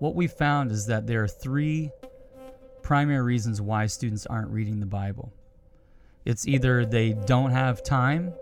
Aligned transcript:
what 0.00 0.14
we 0.14 0.26
found 0.26 0.70
is 0.70 0.86
that 0.86 1.06
there 1.06 1.22
are 1.22 1.28
three 1.28 1.90
primary 2.82 3.22
reasons 3.22 3.60
why 3.60 3.86
students 3.86 4.26
aren't 4.26 4.50
reading 4.50 4.80
the 4.80 4.86
Bible. 4.86 5.32
It's 6.24 6.46
either 6.46 6.84
they 6.84 7.12
don't 7.12 7.50
have 7.50 7.82
time, 7.82 8.32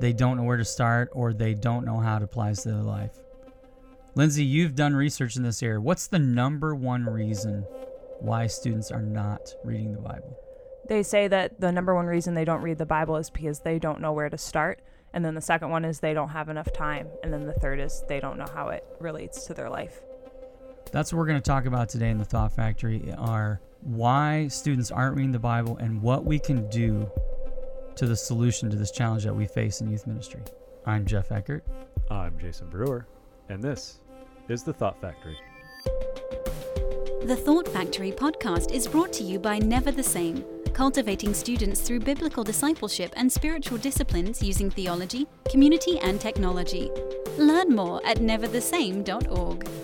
they 0.00 0.12
don't 0.12 0.36
know 0.36 0.42
where 0.42 0.56
to 0.56 0.64
start, 0.64 1.10
or 1.12 1.32
they 1.32 1.54
don't 1.54 1.84
know 1.84 1.98
how 1.98 2.16
it 2.16 2.22
applies 2.22 2.62
to 2.62 2.70
their 2.70 2.82
life. 2.82 3.16
Lindsay, 4.14 4.44
you've 4.44 4.74
done 4.74 4.94
research 4.94 5.36
in 5.36 5.42
this 5.42 5.62
area. 5.62 5.80
What's 5.80 6.06
the 6.06 6.18
number 6.18 6.74
one 6.74 7.06
reason 7.06 7.62
why 8.20 8.46
students 8.46 8.90
are 8.90 9.02
not 9.02 9.54
reading 9.64 9.92
the 9.92 10.00
Bible? 10.00 10.38
They 10.88 11.02
say 11.02 11.28
that 11.28 11.60
the 11.60 11.72
number 11.72 11.94
one 11.94 12.06
reason 12.06 12.34
they 12.34 12.44
don't 12.44 12.60
read 12.60 12.78
the 12.78 12.86
Bible 12.86 13.16
is 13.16 13.30
because 13.30 13.60
they 13.60 13.78
don't 13.78 14.00
know 14.00 14.12
where 14.12 14.28
to 14.28 14.36
start. 14.36 14.80
And 15.14 15.24
then 15.24 15.34
the 15.34 15.40
second 15.40 15.70
one 15.70 15.84
is 15.84 16.00
they 16.00 16.14
don't 16.14 16.30
have 16.30 16.48
enough 16.48 16.72
time. 16.72 17.08
And 17.22 17.32
then 17.32 17.46
the 17.46 17.52
third 17.52 17.80
is 17.80 18.02
they 18.08 18.20
don't 18.20 18.38
know 18.38 18.48
how 18.52 18.68
it 18.68 18.84
relates 18.98 19.46
to 19.46 19.54
their 19.54 19.70
life. 19.70 20.00
That's 20.92 21.10
what 21.10 21.20
we're 21.20 21.26
going 21.26 21.40
to 21.40 21.50
talk 21.50 21.64
about 21.64 21.88
today 21.88 22.10
in 22.10 22.18
the 22.18 22.24
Thought 22.24 22.52
Factory 22.52 23.14
are 23.16 23.62
why 23.80 24.48
students 24.48 24.90
aren't 24.90 25.16
reading 25.16 25.32
the 25.32 25.38
Bible 25.38 25.78
and 25.78 26.02
what 26.02 26.26
we 26.26 26.38
can 26.38 26.68
do 26.68 27.10
to 27.96 28.06
the 28.06 28.14
solution 28.14 28.68
to 28.68 28.76
this 28.76 28.90
challenge 28.90 29.24
that 29.24 29.34
we 29.34 29.46
face 29.46 29.80
in 29.80 29.90
youth 29.90 30.06
ministry. 30.06 30.42
I'm 30.84 31.06
Jeff 31.06 31.32
Eckert. 31.32 31.64
I'm 32.10 32.38
Jason 32.38 32.68
Brewer, 32.68 33.06
and 33.48 33.64
this 33.64 34.00
is 34.50 34.64
the 34.64 34.74
Thought 34.74 35.00
Factory. 35.00 35.38
The 37.22 37.36
Thought 37.36 37.68
Factory 37.68 38.12
podcast 38.12 38.70
is 38.70 38.86
brought 38.86 39.14
to 39.14 39.24
you 39.24 39.38
by 39.38 39.58
Never 39.60 39.92
the 39.92 40.02
Same, 40.02 40.44
cultivating 40.74 41.32
students 41.32 41.80
through 41.80 42.00
biblical 42.00 42.44
discipleship 42.44 43.14
and 43.16 43.32
spiritual 43.32 43.78
disciplines 43.78 44.42
using 44.42 44.70
theology, 44.70 45.26
community, 45.50 45.98
and 46.00 46.20
technology. 46.20 46.90
Learn 47.38 47.74
more 47.74 48.04
at 48.04 48.18
neverthesame.org. 48.18 49.81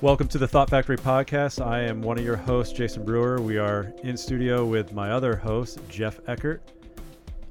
Welcome 0.00 0.28
to 0.28 0.38
the 0.38 0.46
Thought 0.48 0.68
Factory 0.68 0.98
podcast. 0.98 1.64
I 1.64 1.80
am 1.82 2.02
one 2.02 2.18
of 2.18 2.24
your 2.24 2.36
hosts, 2.36 2.74
Jason 2.74 3.04
Brewer. 3.04 3.40
We 3.40 3.56
are 3.58 3.94
in 4.02 4.16
studio 4.16 4.66
with 4.66 4.92
my 4.92 5.12
other 5.12 5.34
host, 5.36 5.78
Jeff 5.88 6.20
Eckert, 6.26 6.60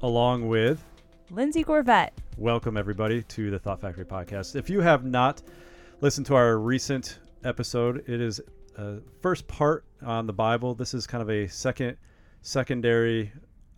along 0.02 0.46
with 0.46 0.84
Lindsay 1.30 1.64
Gorvet. 1.64 2.10
Welcome, 2.36 2.76
everybody, 2.76 3.22
to 3.22 3.50
the 3.50 3.58
Thought 3.58 3.80
Factory 3.80 4.04
podcast. 4.04 4.54
If 4.54 4.70
you 4.70 4.80
have 4.82 5.04
not 5.04 5.42
listened 6.00 6.26
to 6.26 6.36
our 6.36 6.58
recent 6.58 7.18
episode, 7.42 8.08
it 8.08 8.20
is 8.20 8.40
a 8.76 8.98
first 9.20 9.48
part 9.48 9.84
on 10.02 10.26
the 10.26 10.32
Bible. 10.32 10.74
This 10.74 10.94
is 10.94 11.06
kind 11.06 11.22
of 11.22 11.30
a 11.30 11.48
second, 11.48 11.96
secondary 12.42 13.32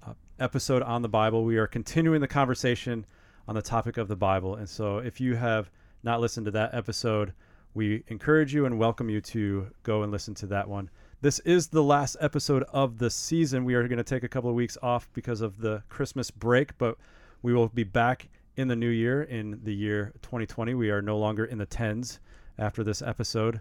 uh, 0.06 0.12
episode 0.38 0.82
on 0.82 1.00
the 1.00 1.08
Bible. 1.08 1.44
We 1.44 1.56
are 1.56 1.66
continuing 1.66 2.20
the 2.20 2.28
conversation 2.28 3.06
on 3.48 3.54
the 3.54 3.62
topic 3.62 3.96
of 3.96 4.08
the 4.08 4.16
Bible. 4.16 4.56
And 4.56 4.68
so 4.68 4.98
if 4.98 5.18
you 5.20 5.36
have 5.36 5.70
not 6.02 6.20
listened 6.20 6.44
to 6.46 6.50
that 6.52 6.74
episode, 6.74 7.32
we 7.76 8.02
encourage 8.08 8.54
you 8.54 8.64
and 8.64 8.78
welcome 8.78 9.10
you 9.10 9.20
to 9.20 9.66
go 9.82 10.02
and 10.02 10.10
listen 10.10 10.34
to 10.34 10.46
that 10.46 10.66
one. 10.66 10.88
This 11.20 11.40
is 11.40 11.68
the 11.68 11.82
last 11.82 12.16
episode 12.20 12.62
of 12.72 12.96
the 12.96 13.10
season. 13.10 13.66
We 13.66 13.74
are 13.74 13.86
going 13.86 13.98
to 13.98 14.02
take 14.04 14.22
a 14.22 14.28
couple 14.28 14.48
of 14.48 14.56
weeks 14.56 14.78
off 14.82 15.10
because 15.12 15.42
of 15.42 15.58
the 15.60 15.82
Christmas 15.90 16.30
break, 16.30 16.78
but 16.78 16.96
we 17.42 17.52
will 17.52 17.68
be 17.68 17.84
back 17.84 18.30
in 18.56 18.68
the 18.68 18.76
new 18.76 18.88
year, 18.88 19.24
in 19.24 19.60
the 19.62 19.74
year 19.74 20.14
2020. 20.22 20.72
We 20.72 20.88
are 20.88 21.02
no 21.02 21.18
longer 21.18 21.44
in 21.44 21.58
the 21.58 21.66
tens 21.66 22.18
after 22.58 22.82
this 22.82 23.02
episode. 23.02 23.60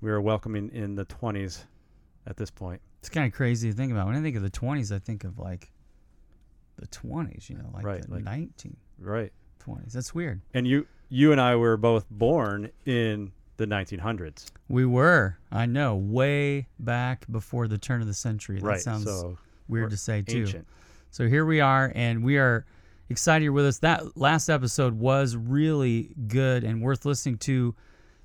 We 0.00 0.10
are 0.10 0.22
welcoming 0.22 0.70
in 0.72 0.94
the 0.94 1.04
20s 1.04 1.64
at 2.26 2.38
this 2.38 2.50
point. 2.50 2.80
It's 3.00 3.10
kind 3.10 3.26
of 3.26 3.34
crazy 3.36 3.70
to 3.70 3.76
think 3.76 3.92
about. 3.92 4.06
When 4.06 4.16
I 4.16 4.22
think 4.22 4.36
of 4.36 4.42
the 4.42 4.48
20s, 4.50 4.90
I 4.90 5.00
think 5.00 5.24
of 5.24 5.38
like 5.38 5.70
the 6.76 6.86
20s, 6.86 7.50
you 7.50 7.58
know, 7.58 7.68
like 7.74 7.84
Right, 7.84 8.00
the 8.08 8.14
like- 8.14 8.24
1920s. 8.24 8.76
Right. 8.98 9.32
That's 9.92 10.14
weird. 10.14 10.40
And 10.54 10.66
you 10.66 10.86
you 11.10 11.30
and 11.30 11.40
I 11.40 11.54
were 11.54 11.76
both 11.76 12.06
born 12.10 12.70
in 12.86 13.30
the 13.60 13.66
1900s. 13.66 14.46
We 14.68 14.86
were, 14.86 15.36
I 15.52 15.66
know, 15.66 15.94
way 15.94 16.66
back 16.78 17.26
before 17.30 17.68
the 17.68 17.78
turn 17.78 18.00
of 18.00 18.06
the 18.06 18.14
century. 18.14 18.56
That 18.56 18.66
right. 18.66 18.80
sounds 18.80 19.04
so 19.04 19.38
weird 19.68 19.90
to 19.90 19.96
say, 19.96 20.22
too. 20.22 20.40
ancient. 20.40 20.66
So 21.10 21.28
here 21.28 21.44
we 21.44 21.60
are, 21.60 21.92
and 21.94 22.24
we 22.24 22.38
are 22.38 22.64
excited 23.08 23.44
you're 23.44 23.52
with 23.52 23.66
us. 23.66 23.78
That 23.78 24.16
last 24.16 24.48
episode 24.48 24.94
was 24.94 25.36
really 25.36 26.14
good 26.26 26.64
and 26.64 26.80
worth 26.80 27.04
listening 27.04 27.38
to 27.38 27.74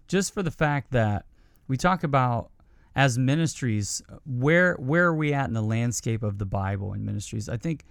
just 0.07 0.33
for 0.33 0.43
the 0.43 0.51
fact 0.51 0.91
that 0.91 1.25
we 1.67 1.77
talk 1.77 2.03
about 2.03 2.51
as 2.95 3.17
ministries 3.17 4.01
where 4.25 4.75
where 4.75 5.07
are 5.07 5.15
we 5.15 5.33
at 5.33 5.47
in 5.47 5.53
the 5.53 5.61
landscape 5.61 6.23
of 6.23 6.37
the 6.37 6.45
Bible 6.45 6.93
and 6.93 7.05
ministries. 7.05 7.49
I 7.49 7.57
think 7.57 7.83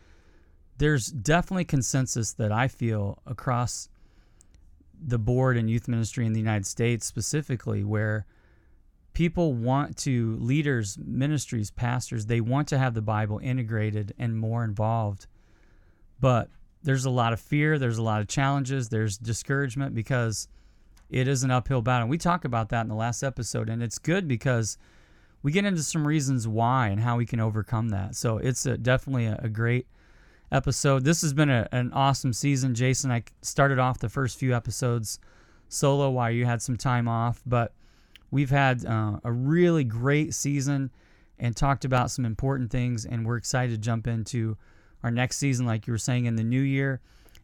there's 0.79 1.07
definitely 1.09 1.67
consensus 1.67 2.33
that 2.35 2.51
I 2.51 2.69
feel 2.69 3.21
across 3.27 3.89
the 5.03 5.19
board 5.19 5.57
and 5.57 5.71
youth 5.71 5.89
ministry 5.89 6.27
in 6.27 6.33
the 6.33 6.41
United 6.41 6.67
States 6.67 7.07
specifically 7.07 7.85
where 7.85 8.27
people 9.13 9.53
want 9.53 9.97
to 9.97 10.37
leaders 10.37 10.99
ministries 10.99 11.71
pastors 11.71 12.27
they 12.27 12.41
want 12.41 12.67
to 12.69 12.79
have 12.79 12.95
the 12.95 13.03
bible 13.03 13.39
integrated 13.39 14.13
and 14.19 14.37
more 14.37 14.65
involved. 14.65 15.27
But 16.21 16.49
there's 16.83 17.05
a 17.05 17.11
lot 17.11 17.33
of 17.33 17.41
fear 17.41 17.79
there's 17.79 17.99
a 17.99 18.03
lot 18.03 18.21
of 18.21 18.29
challenges 18.29 18.89
there's 18.89 19.19
discouragement 19.19 19.95
because 19.95 20.49
it 21.11 21.29
is 21.29 21.45
an 21.45 21.51
uphill 21.51 21.83
battle. 21.83 22.09
We 22.09 22.19
talk 22.19 22.45
about 22.45 22.71
that 22.71 22.83
in 22.83 22.89
the 22.89 22.95
last 22.95 23.23
episode 23.23 23.69
and 23.69 23.83
it's 23.83 23.99
good 23.99 24.27
because 24.27 24.79
we 25.43 25.53
get 25.53 25.67
into 25.67 25.83
some 25.83 26.07
reasons 26.07 26.49
why 26.49 26.89
and 26.89 27.01
how 27.01 27.19
we 27.19 27.27
can 27.27 27.39
overcome 27.39 27.91
that. 27.91 28.17
So 28.17 28.39
it's 28.39 28.65
a, 28.65 28.79
definitely 28.79 29.27
a, 29.27 29.39
a 29.43 29.49
great 29.49 29.87
episode. 30.53 31.05
This 31.05 31.23
has 31.23 31.33
been 31.33 31.51
a, 31.51 31.69
an 31.73 31.93
awesome 31.93 32.33
season. 32.33 32.75
Jason 32.75 33.11
i 33.11 33.23
started 33.43 33.79
off 33.79 33.99
the 33.99 34.09
first 34.09 34.39
few 34.39 34.55
episodes 34.55 35.19
solo 35.69 36.11
while 36.11 36.31
you 36.31 36.45
had 36.45 36.63
some 36.63 36.77
time 36.77 37.09
off 37.09 37.43
but 37.47 37.73
we've 38.31 38.51
had 38.51 38.85
uh, 38.85 39.19
a 39.25 39.33
really 39.33 39.83
great 39.83 40.35
season 40.35 40.91
and 41.39 41.57
talked 41.57 41.85
about 41.85 42.11
some 42.11 42.25
important 42.25 42.71
things 42.71 43.05
and 43.05 43.27
we're 43.27 43.37
excited 43.37 43.73
to 43.73 43.79
jump 43.79 44.07
into 44.07 44.57
our 45.05 45.11
next 45.11 45.37
season 45.37 45.67
like 45.67 45.87
you 45.87 45.93
were 45.93 45.99
saying 45.99 46.27
in 46.27 46.37
the 46.37 46.43
new 46.43 46.61
year. 46.61 47.01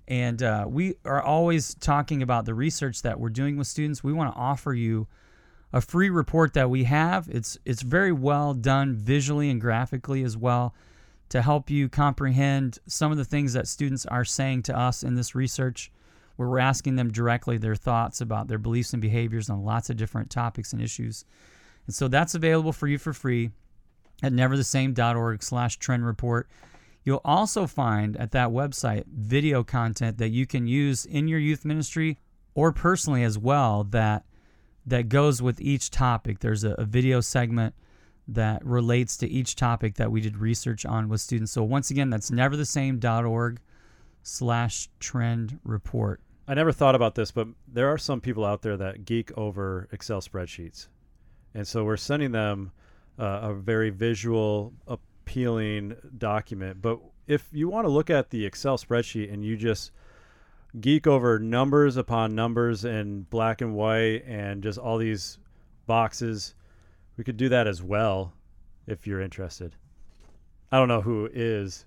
And 0.09 0.43
uh, 0.43 0.65
we 0.69 0.95
are 1.05 1.23
always 1.23 1.75
talking 1.75 2.23
about 2.23 2.45
the 2.45 2.55
research 2.55 3.03
that 3.03 3.21
we're 3.21 3.29
doing 3.29 3.57
with 3.57 3.69
students. 3.69 4.03
We 4.03 4.13
want 4.13 4.35
to 4.35 4.41
offer 4.41 4.73
you 4.73 5.07
a 5.73 5.81
free 5.81 6.11
report 6.11 6.55
that 6.55 6.69
we 6.69 6.85
have. 6.85 7.29
It's 7.31 7.59
it's 7.65 7.83
very 7.83 8.11
well 8.11 8.55
done 8.55 8.97
visually 8.97 9.51
and 9.51 9.61
graphically 9.61 10.25
as 10.25 10.37
well 10.37 10.75
to 11.31 11.43
help 11.43 11.71
you 11.71 11.89
comprehend 11.89 12.79
some 12.87 13.11
of 13.11 13.19
the 13.19 13.25
things 13.25 13.53
that 13.55 13.69
students 13.69 14.05
are 14.07 14.25
saying 14.25 14.63
to 14.65 14.77
us 14.77 15.03
in 15.03 15.15
this 15.15 15.35
research 15.35 15.91
where 16.37 16.49
we're 16.49 16.59
asking 16.59 16.97
them 16.97 17.11
directly 17.11 17.57
their 17.57 17.77
thoughts 17.77 18.21
about 18.21 18.49
their 18.49 18.59
beliefs 18.59 18.93
and 18.93 19.03
behaviors 19.03 19.49
on 19.49 19.65
lots 19.65 19.91
of 19.91 19.97
different 19.97 20.31
topics 20.31 20.73
and 20.73 20.83
issues. 20.83 21.25
And 21.87 21.95
so 21.95 22.09
that's 22.09 22.35
available 22.35 22.73
for 22.73 22.87
you 22.87 22.99
for 22.99 23.13
free 23.13 23.51
at 24.23 24.33
neverthesame.org 24.33 25.43
slash 25.43 25.77
trend 25.79 26.05
report. 26.05 26.49
You'll 27.05 27.23
also 27.25 27.67
find 27.67 28.17
at 28.17 28.33
that 28.33 28.51
website 28.51 29.05
video 29.07 29.63
content 29.63 30.19
that 30.19 30.29
you 30.31 30.47
can 30.47 30.67
use 30.67 31.07
in 31.07 31.29
your 31.29 31.39
youth 31.39 31.65
ministry 31.65 32.19
or 32.55 32.73
personally 32.73 33.23
as 33.23 33.39
well 33.39 33.85
that 33.85 34.25
that 34.87 35.09
goes 35.09 35.41
with 35.41 35.61
each 35.61 35.91
topic. 35.91 36.41
There's 36.41 36.65
a, 36.65 36.71
a 36.73 36.85
video 36.85 37.21
segment 37.21 37.75
that 38.29 38.65
relates 38.65 39.17
to 39.19 39.29
each 39.29 39.57
topic 39.57 39.97
that 39.97 40.13
we 40.13 40.21
did 40.21 40.37
research 40.37 40.87
on 40.87 41.09
with 41.09 41.21
students. 41.21 41.53
So 41.53 41.63
once 41.63 41.91
again, 41.91 42.11
that's 42.11 42.31
neverthesame.org 42.31 43.61
slash 44.23 44.89
trend 45.01 45.59
report. 45.65 46.21
I 46.47 46.55
never 46.55 46.73
thought 46.73 46.95
about 46.95 47.15
this, 47.15 47.31
but 47.31 47.49
there 47.69 47.89
are 47.89 47.99
some 47.99 48.21
people 48.21 48.45
out 48.45 48.63
there 48.63 48.77
that 48.77 49.05
geek 49.05 49.37
over 49.39 49.89
Excel 49.93 50.21
spreadsheets. 50.21 50.89
And 51.55 51.67
so 51.67 51.85
we're 51.85 51.97
sending 51.97 52.33
them 52.33 52.73
uh, 53.19 53.41
a 53.43 53.55
very 53.55 53.91
visual, 53.91 54.73
appealing 54.87 55.97
document. 56.17 56.83
But 56.83 57.01
if 57.27 57.49
you 57.53 57.69
want 57.69 57.85
to 57.85 57.91
look 57.91 58.11
at 58.11 58.31
the 58.31 58.47
Excel 58.47 58.79
spreadsheet 58.79 59.33
and 59.33 59.45
you 59.45 59.57
just 59.57 59.93
geek 60.81 61.07
over 61.07 61.39
numbers 61.39 61.97
upon 61.97 62.35
numbers 62.35 62.85
in 62.85 63.23
black 63.23 63.61
and 63.61 63.75
white 63.75 64.25
and 64.27 64.63
just 64.63 64.79
all 64.79 64.99
these 64.99 65.39
boxes, 65.87 66.55
we 67.21 67.25
could 67.25 67.37
do 67.37 67.51
that 67.51 67.67
as 67.67 67.83
well 67.83 68.33
if 68.87 69.07
you're 69.07 69.21
interested. 69.21 69.77
I 70.73 70.79
don't 70.79 70.89
know 70.89 71.03
who 71.03 71.29
is 71.31 71.85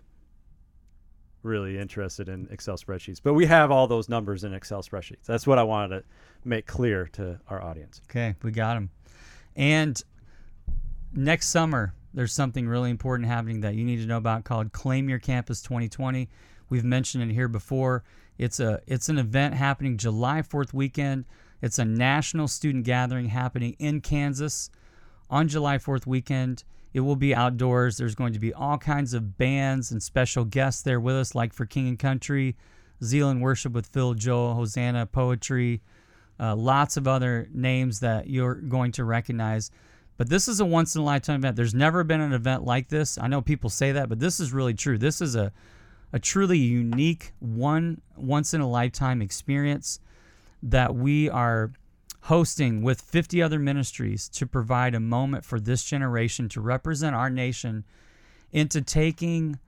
really 1.41 1.79
interested 1.79 2.29
in 2.29 2.47
Excel 2.51 2.77
spreadsheets, 2.77 3.19
but 3.19 3.33
we 3.33 3.47
have 3.47 3.71
all 3.71 3.87
those 3.87 4.07
numbers 4.07 4.43
in 4.43 4.53
Excel 4.53 4.83
spreadsheets. 4.83 5.25
That's 5.25 5.47
what 5.47 5.57
I 5.57 5.63
wanted 5.63 5.97
to 5.97 6.03
make 6.47 6.67
clear 6.67 7.07
to 7.13 7.39
our 7.49 7.63
audience. 7.63 7.99
Okay, 8.11 8.35
we 8.43 8.51
got 8.51 8.75
them. 8.75 8.91
And 9.55 9.99
next 11.11 11.47
summer, 11.47 11.95
there's 12.13 12.31
something 12.31 12.67
really 12.67 12.91
important 12.91 13.27
happening 13.27 13.61
that 13.61 13.73
you 13.73 13.85
need 13.85 14.01
to 14.01 14.05
know 14.05 14.17
about 14.17 14.43
called 14.43 14.71
Claim 14.71 15.09
Your 15.09 15.17
Campus 15.17 15.63
2020. 15.63 16.29
We've 16.69 16.85
mentioned 16.85 17.23
it 17.23 17.33
here 17.33 17.47
before. 17.47 18.03
It's 18.37 18.59
a 18.59 18.81
it's 18.85 19.09
an 19.09 19.17
event 19.17 19.55
happening 19.55 19.97
July 19.97 20.43
4th 20.43 20.73
weekend. 20.73 21.25
It's 21.59 21.79
a 21.79 21.85
national 21.85 22.49
student 22.49 22.85
gathering 22.85 23.29
happening 23.29 23.75
in 23.79 23.99
Kansas 23.99 24.69
on 25.33 25.47
July 25.47 25.79
4th 25.79 26.05
weekend. 26.05 26.63
It 26.93 26.99
will 26.99 27.15
be 27.15 27.33
outdoors. 27.33 27.97
There's 27.97 28.13
going 28.13 28.33
to 28.33 28.39
be 28.39 28.53
all 28.53 28.77
kinds 28.77 29.15
of 29.15 29.35
bands 29.35 29.91
and 29.91 30.01
special 30.01 30.45
guests 30.45 30.83
there 30.83 30.99
with 30.99 31.15
us, 31.15 31.33
like 31.33 31.53
for 31.53 31.65
King 31.65 31.87
and 31.87 31.97
Country, 31.97 32.55
Zealand 33.03 33.41
Worship 33.41 33.73
with 33.73 33.87
Phil 33.87 34.13
Joel, 34.13 34.53
Hosanna 34.53 35.07
Poetry, 35.07 35.81
uh, 36.39 36.55
lots 36.55 36.97
of 36.97 37.07
other 37.07 37.49
names 37.51 37.99
that 38.01 38.29
you're 38.29 38.53
going 38.53 38.91
to 38.91 39.03
recognize. 39.03 39.71
But 40.17 40.29
this 40.29 40.47
is 40.47 40.59
a 40.59 40.65
once 40.65 40.95
in 40.95 41.01
a 41.01 41.05
lifetime 41.05 41.39
event. 41.39 41.55
There's 41.55 41.73
never 41.73 42.03
been 42.03 42.21
an 42.21 42.33
event 42.33 42.63
like 42.63 42.89
this. 42.89 43.17
I 43.17 43.27
know 43.27 43.41
people 43.41 43.71
say 43.71 43.91
that, 43.93 44.09
but 44.09 44.19
this 44.19 44.39
is 44.39 44.53
really 44.53 44.75
true. 44.75 44.99
This 44.99 45.19
is 45.19 45.35
a, 45.35 45.51
a 46.11 46.19
truly 46.19 46.59
unique 46.59 47.33
one 47.39 48.01
once 48.15 48.53
in 48.53 48.61
a 48.61 48.69
lifetime 48.69 49.19
experience 49.19 49.99
that 50.61 50.93
we 50.93 51.27
are 51.27 51.71
hosting 52.23 52.81
with 52.81 53.01
50 53.01 53.41
other 53.41 53.59
ministries 53.59 54.29
to 54.29 54.45
provide 54.45 54.95
a 54.95 54.99
moment 54.99 55.43
for 55.43 55.59
this 55.59 55.83
generation 55.83 56.47
to 56.49 56.61
represent 56.61 57.15
our 57.15 57.29
nation 57.29 57.83
into 58.51 58.81
taking 58.81 59.59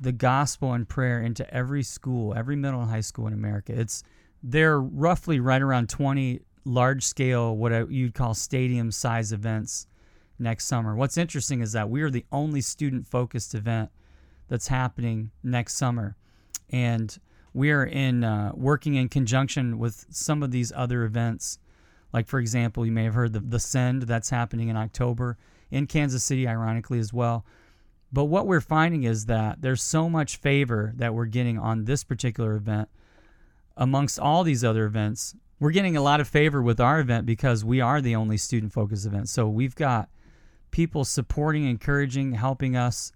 the 0.00 0.10
gospel 0.10 0.72
and 0.72 0.88
prayer 0.88 1.22
into 1.22 1.48
every 1.54 1.82
school, 1.82 2.34
every 2.34 2.56
middle 2.56 2.80
and 2.80 2.90
high 2.90 3.00
school 3.00 3.26
in 3.28 3.32
America. 3.32 3.72
It's 3.72 4.02
they're 4.42 4.80
roughly 4.80 5.38
right 5.38 5.62
around 5.62 5.88
20 5.88 6.40
large 6.64 7.04
scale 7.04 7.56
what 7.56 7.90
you'd 7.90 8.14
call 8.14 8.34
stadium 8.34 8.90
size 8.90 9.32
events 9.32 9.86
next 10.38 10.66
summer. 10.66 10.96
What's 10.96 11.16
interesting 11.16 11.60
is 11.60 11.72
that 11.72 11.88
we 11.88 12.02
are 12.02 12.10
the 12.10 12.24
only 12.32 12.60
student 12.60 13.06
focused 13.06 13.54
event 13.54 13.90
that's 14.48 14.68
happening 14.68 15.30
next 15.42 15.74
summer. 15.74 16.16
And 16.70 17.16
we 17.52 17.70
are 17.70 17.84
in 17.84 18.24
uh, 18.24 18.50
working 18.54 18.96
in 18.96 19.08
conjunction 19.08 19.78
with 19.78 20.06
some 20.10 20.42
of 20.42 20.50
these 20.50 20.72
other 20.74 21.04
events. 21.04 21.58
Like 22.14 22.28
for 22.28 22.38
example, 22.38 22.86
you 22.86 22.92
may 22.92 23.02
have 23.04 23.14
heard 23.14 23.32
the 23.32 23.40
the 23.40 23.58
Send 23.58 24.02
that's 24.02 24.30
happening 24.30 24.68
in 24.68 24.76
October 24.76 25.36
in 25.72 25.88
Kansas 25.88 26.22
City, 26.22 26.46
ironically 26.46 27.00
as 27.00 27.12
well. 27.12 27.44
But 28.12 28.26
what 28.26 28.46
we're 28.46 28.60
finding 28.60 29.02
is 29.02 29.26
that 29.26 29.60
there's 29.60 29.82
so 29.82 30.08
much 30.08 30.36
favor 30.36 30.92
that 30.94 31.12
we're 31.12 31.26
getting 31.26 31.58
on 31.58 31.84
this 31.84 32.04
particular 32.04 32.54
event 32.54 32.88
amongst 33.76 34.20
all 34.20 34.44
these 34.44 34.62
other 34.62 34.84
events. 34.84 35.34
We're 35.58 35.72
getting 35.72 35.96
a 35.96 36.02
lot 36.02 36.20
of 36.20 36.28
favor 36.28 36.62
with 36.62 36.78
our 36.78 37.00
event 37.00 37.26
because 37.26 37.64
we 37.64 37.80
are 37.80 38.00
the 38.00 38.14
only 38.14 38.36
student 38.36 38.72
focused 38.72 39.06
event. 39.06 39.28
So 39.28 39.48
we've 39.48 39.74
got 39.74 40.08
people 40.70 41.04
supporting, 41.04 41.66
encouraging, 41.66 42.34
helping 42.34 42.76
us 42.76 43.10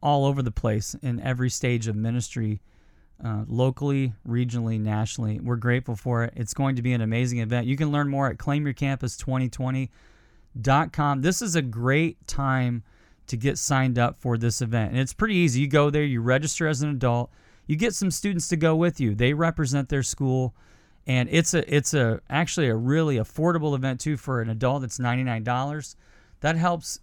all 0.00 0.24
over 0.24 0.40
the 0.40 0.52
place 0.52 0.94
in 1.02 1.18
every 1.18 1.50
stage 1.50 1.88
of 1.88 1.96
ministry, 1.96 2.62
uh, 3.24 3.44
locally, 3.46 4.12
regionally, 4.26 4.80
nationally. 4.80 5.38
We're 5.40 5.56
grateful 5.56 5.96
for 5.96 6.24
it. 6.24 6.32
It's 6.36 6.54
going 6.54 6.76
to 6.76 6.82
be 6.82 6.92
an 6.92 7.00
amazing 7.00 7.40
event. 7.40 7.66
You 7.66 7.76
can 7.76 7.90
learn 7.90 8.08
more 8.08 8.28
at 8.28 8.38
claimyourcampus2020.com. 8.38 11.22
This 11.22 11.42
is 11.42 11.54
a 11.54 11.62
great 11.62 12.26
time 12.26 12.82
to 13.26 13.36
get 13.36 13.58
signed 13.58 13.98
up 13.98 14.20
for 14.20 14.36
this 14.36 14.62
event. 14.62 14.92
And 14.92 15.00
it's 15.00 15.12
pretty 15.12 15.36
easy. 15.36 15.60
You 15.60 15.68
go 15.68 15.90
there, 15.90 16.02
you 16.02 16.20
register 16.20 16.66
as 16.66 16.82
an 16.82 16.90
adult, 16.90 17.30
you 17.66 17.76
get 17.76 17.94
some 17.94 18.10
students 18.10 18.48
to 18.48 18.56
go 18.56 18.74
with 18.74 19.00
you. 19.00 19.14
They 19.14 19.34
represent 19.34 19.88
their 19.88 20.02
school. 20.02 20.54
And 21.06 21.28
it's 21.30 21.54
a 21.54 21.74
it's 21.74 21.94
a 21.94 22.20
actually 22.28 22.68
a 22.68 22.74
really 22.74 23.16
affordable 23.16 23.74
event 23.74 24.00
too 24.00 24.16
for 24.16 24.42
an 24.42 24.50
adult. 24.50 24.84
It's 24.84 24.98
ninety 24.98 25.24
nine 25.24 25.44
dollars. 25.44 25.96
That 26.40 26.56
helps 26.56 27.00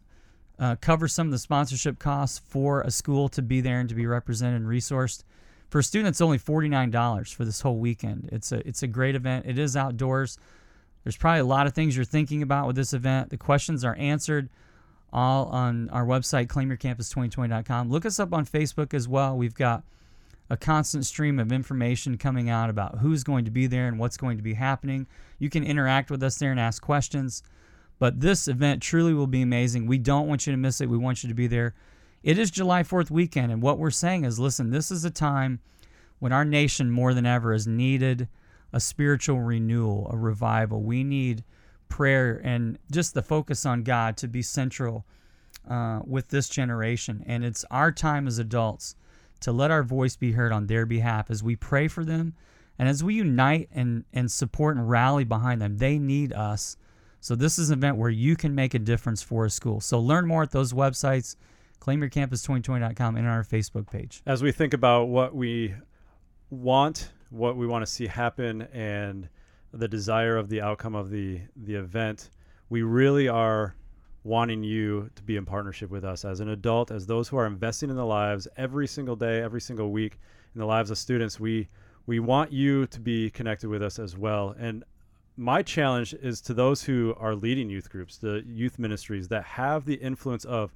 uh, 0.59 0.75
cover 0.81 1.07
some 1.07 1.27
of 1.27 1.31
the 1.31 1.39
sponsorship 1.39 1.99
costs 1.99 2.39
for 2.39 2.81
a 2.81 2.91
school 2.91 3.29
to 3.29 3.41
be 3.41 3.61
there 3.61 3.79
and 3.79 3.87
to 3.89 3.95
be 3.95 4.05
represented 4.05 4.61
and 4.61 4.69
resourced. 4.69 5.23
For 5.69 5.79
a 5.79 5.83
student, 5.83 6.09
it's 6.09 6.21
only 6.21 6.37
forty 6.37 6.69
nine 6.69 6.91
dollars 6.91 7.31
for 7.31 7.45
this 7.45 7.61
whole 7.61 7.77
weekend. 7.77 8.29
It's 8.31 8.51
a 8.51 8.65
it's 8.67 8.83
a 8.83 8.87
great 8.87 9.15
event. 9.15 9.45
It 9.45 9.59
is 9.59 9.75
outdoors. 9.75 10.37
There's 11.03 11.17
probably 11.17 11.41
a 11.41 11.45
lot 11.45 11.67
of 11.67 11.73
things 11.73 11.95
you're 11.95 12.05
thinking 12.05 12.41
about 12.41 12.67
with 12.67 12.75
this 12.75 12.93
event. 12.93 13.29
The 13.29 13.37
questions 13.37 13.85
are 13.85 13.95
answered 13.95 14.49
all 15.13 15.45
on 15.45 15.89
our 15.89 16.05
website, 16.05 16.47
claimyourcampus2020.com. 16.47 17.89
Look 17.89 18.05
us 18.05 18.19
up 18.19 18.33
on 18.33 18.45
Facebook 18.45 18.93
as 18.93 19.07
well. 19.07 19.37
We've 19.37 19.55
got 19.55 19.83
a 20.49 20.57
constant 20.57 21.05
stream 21.05 21.39
of 21.39 21.51
information 21.51 22.17
coming 22.17 22.49
out 22.49 22.69
about 22.69 22.99
who's 22.99 23.23
going 23.23 23.45
to 23.45 23.51
be 23.51 23.67
there 23.67 23.87
and 23.87 23.99
what's 23.99 24.17
going 24.17 24.37
to 24.37 24.43
be 24.43 24.53
happening. 24.53 25.07
You 25.39 25.49
can 25.49 25.63
interact 25.63 26.09
with 26.09 26.23
us 26.23 26.37
there 26.37 26.51
and 26.51 26.59
ask 26.59 26.81
questions. 26.81 27.43
But 27.99 28.21
this 28.21 28.47
event 28.47 28.81
truly 28.81 29.13
will 29.13 29.27
be 29.27 29.41
amazing. 29.41 29.87
We 29.87 29.97
don't 29.97 30.27
want 30.27 30.45
you 30.45 30.51
to 30.51 30.57
miss 30.57 30.81
it. 30.81 30.89
We 30.89 30.97
want 30.97 31.23
you 31.23 31.29
to 31.29 31.35
be 31.35 31.47
there. 31.47 31.73
It 32.23 32.37
is 32.37 32.51
July 32.51 32.83
4th 32.83 33.09
weekend, 33.09 33.51
and 33.51 33.61
what 33.61 33.77
we're 33.77 33.91
saying 33.91 34.25
is 34.25 34.39
listen, 34.39 34.71
this 34.71 34.91
is 34.91 35.05
a 35.05 35.11
time 35.11 35.59
when 36.19 36.31
our 36.31 36.45
nation 36.45 36.89
more 36.89 37.13
than 37.13 37.25
ever 37.25 37.53
has 37.53 37.67
needed 37.67 38.27
a 38.73 38.79
spiritual 38.79 39.39
renewal, 39.39 40.09
a 40.11 40.17
revival. 40.17 40.81
We 40.81 41.03
need 41.03 41.43
prayer 41.89 42.41
and 42.43 42.77
just 42.91 43.13
the 43.13 43.21
focus 43.21 43.65
on 43.65 43.83
God 43.83 44.17
to 44.17 44.27
be 44.27 44.41
central 44.41 45.05
uh, 45.69 46.01
with 46.05 46.29
this 46.29 46.49
generation. 46.49 47.23
And 47.25 47.45
it's 47.45 47.65
our 47.71 47.91
time 47.91 48.27
as 48.27 48.39
adults 48.39 48.95
to 49.41 49.51
let 49.51 49.71
our 49.71 49.83
voice 49.83 50.15
be 50.15 50.33
heard 50.33 50.51
on 50.51 50.67
their 50.67 50.85
behalf 50.85 51.29
as 51.29 51.43
we 51.43 51.55
pray 51.55 51.87
for 51.87 52.03
them 52.03 52.33
and 52.79 52.89
as 52.89 53.03
we 53.03 53.15
unite 53.15 53.69
and, 53.71 54.05
and 54.13 54.31
support 54.31 54.75
and 54.75 54.89
rally 54.89 55.23
behind 55.23 55.61
them. 55.61 55.77
They 55.77 55.97
need 55.99 56.33
us. 56.33 56.77
So, 57.19 57.35
this 57.35 57.57
is 57.57 57.69
an 57.69 57.79
event 57.79 57.97
where 57.97 58.09
you 58.09 58.35
can 58.35 58.53
make 58.53 58.73
a 58.73 58.79
difference 58.79 59.23
for 59.23 59.45
a 59.45 59.49
school. 59.49 59.81
So, 59.81 59.99
learn 59.99 60.27
more 60.27 60.43
at 60.43 60.51
those 60.51 60.71
websites, 60.71 61.35
claimyourcampus2020.com, 61.79 63.15
and 63.15 63.27
on 63.27 63.33
our 63.33 63.43
Facebook 63.43 63.89
page. 63.89 64.21
As 64.25 64.43
we 64.43 64.51
think 64.51 64.73
about 64.73 65.05
what 65.05 65.35
we 65.35 65.73
want, 66.49 67.11
what 67.29 67.57
we 67.57 67.67
want 67.67 67.85
to 67.85 67.91
see 67.91 68.07
happen, 68.07 68.63
and 68.73 69.29
the 69.73 69.87
desire 69.87 70.37
of 70.37 70.49
the 70.49 70.61
outcome 70.61 70.95
of 70.95 71.09
the 71.09 71.41
the 71.55 71.75
event, 71.75 72.29
we 72.69 72.81
really 72.81 73.27
are 73.27 73.75
wanting 74.23 74.61
you 74.63 75.09
to 75.15 75.23
be 75.23 75.37
in 75.37 75.45
partnership 75.45 75.89
with 75.89 76.03
us 76.03 76.25
as 76.25 76.41
an 76.41 76.49
adult, 76.49 76.91
as 76.91 77.05
those 77.05 77.29
who 77.29 77.37
are 77.37 77.45
investing 77.45 77.89
in 77.89 77.95
the 77.95 78.05
lives 78.05 78.47
every 78.57 78.87
single 78.87 79.15
day, 79.15 79.41
every 79.41 79.61
single 79.61 79.91
week 79.91 80.19
in 80.53 80.59
the 80.59 80.65
lives 80.65 80.91
of 80.91 80.97
students. 80.97 81.39
We 81.39 81.67
we 82.05 82.19
want 82.19 82.51
you 82.51 82.87
to 82.87 82.99
be 82.99 83.29
connected 83.29 83.69
with 83.69 83.83
us 83.83 83.99
as 83.99 84.17
well. 84.17 84.55
And 84.57 84.83
my 85.35 85.61
challenge 85.61 86.13
is 86.15 86.41
to 86.41 86.53
those 86.53 86.83
who 86.83 87.13
are 87.19 87.35
leading 87.35 87.69
youth 87.69 87.89
groups, 87.89 88.17
the 88.17 88.43
youth 88.47 88.79
ministries 88.79 89.27
that 89.27 89.43
have 89.43 89.85
the 89.85 89.95
influence 89.95 90.45
of 90.45 90.73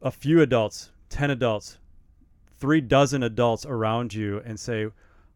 a 0.00 0.10
few 0.10 0.40
adults, 0.40 0.90
10 1.10 1.30
adults, 1.30 1.78
three 2.56 2.80
dozen 2.80 3.22
adults 3.22 3.66
around 3.66 4.14
you, 4.14 4.40
and 4.44 4.58
say, 4.58 4.88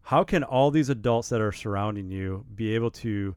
how 0.03 0.25
can 0.25 0.43
all 0.43 0.71
these 0.71 0.89
adults 0.89 1.29
that 1.29 1.41
are 1.41 1.53
surrounding 1.53 2.11
you 2.11 2.45
be 2.55 2.75
able 2.75 2.91
to 2.91 3.35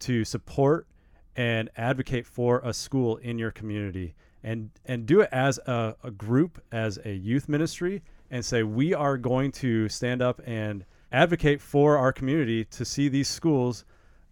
to 0.00 0.24
support 0.24 0.86
and 1.34 1.70
advocate 1.76 2.26
for 2.26 2.60
a 2.64 2.72
school 2.72 3.16
in 3.16 3.38
your 3.38 3.50
community? 3.50 4.14
And 4.42 4.70
and 4.84 5.06
do 5.06 5.22
it 5.22 5.30
as 5.32 5.58
a, 5.66 5.96
a 6.04 6.10
group 6.10 6.62
as 6.70 6.98
a 7.04 7.12
youth 7.14 7.48
ministry 7.48 8.02
and 8.30 8.44
say 8.44 8.62
we 8.62 8.92
are 8.92 9.16
going 9.16 9.52
to 9.52 9.88
stand 9.88 10.20
up 10.20 10.42
and 10.44 10.84
advocate 11.10 11.60
for 11.60 11.96
our 11.96 12.12
community 12.12 12.64
to 12.66 12.84
see 12.84 13.08
these 13.08 13.28
schools 13.28 13.84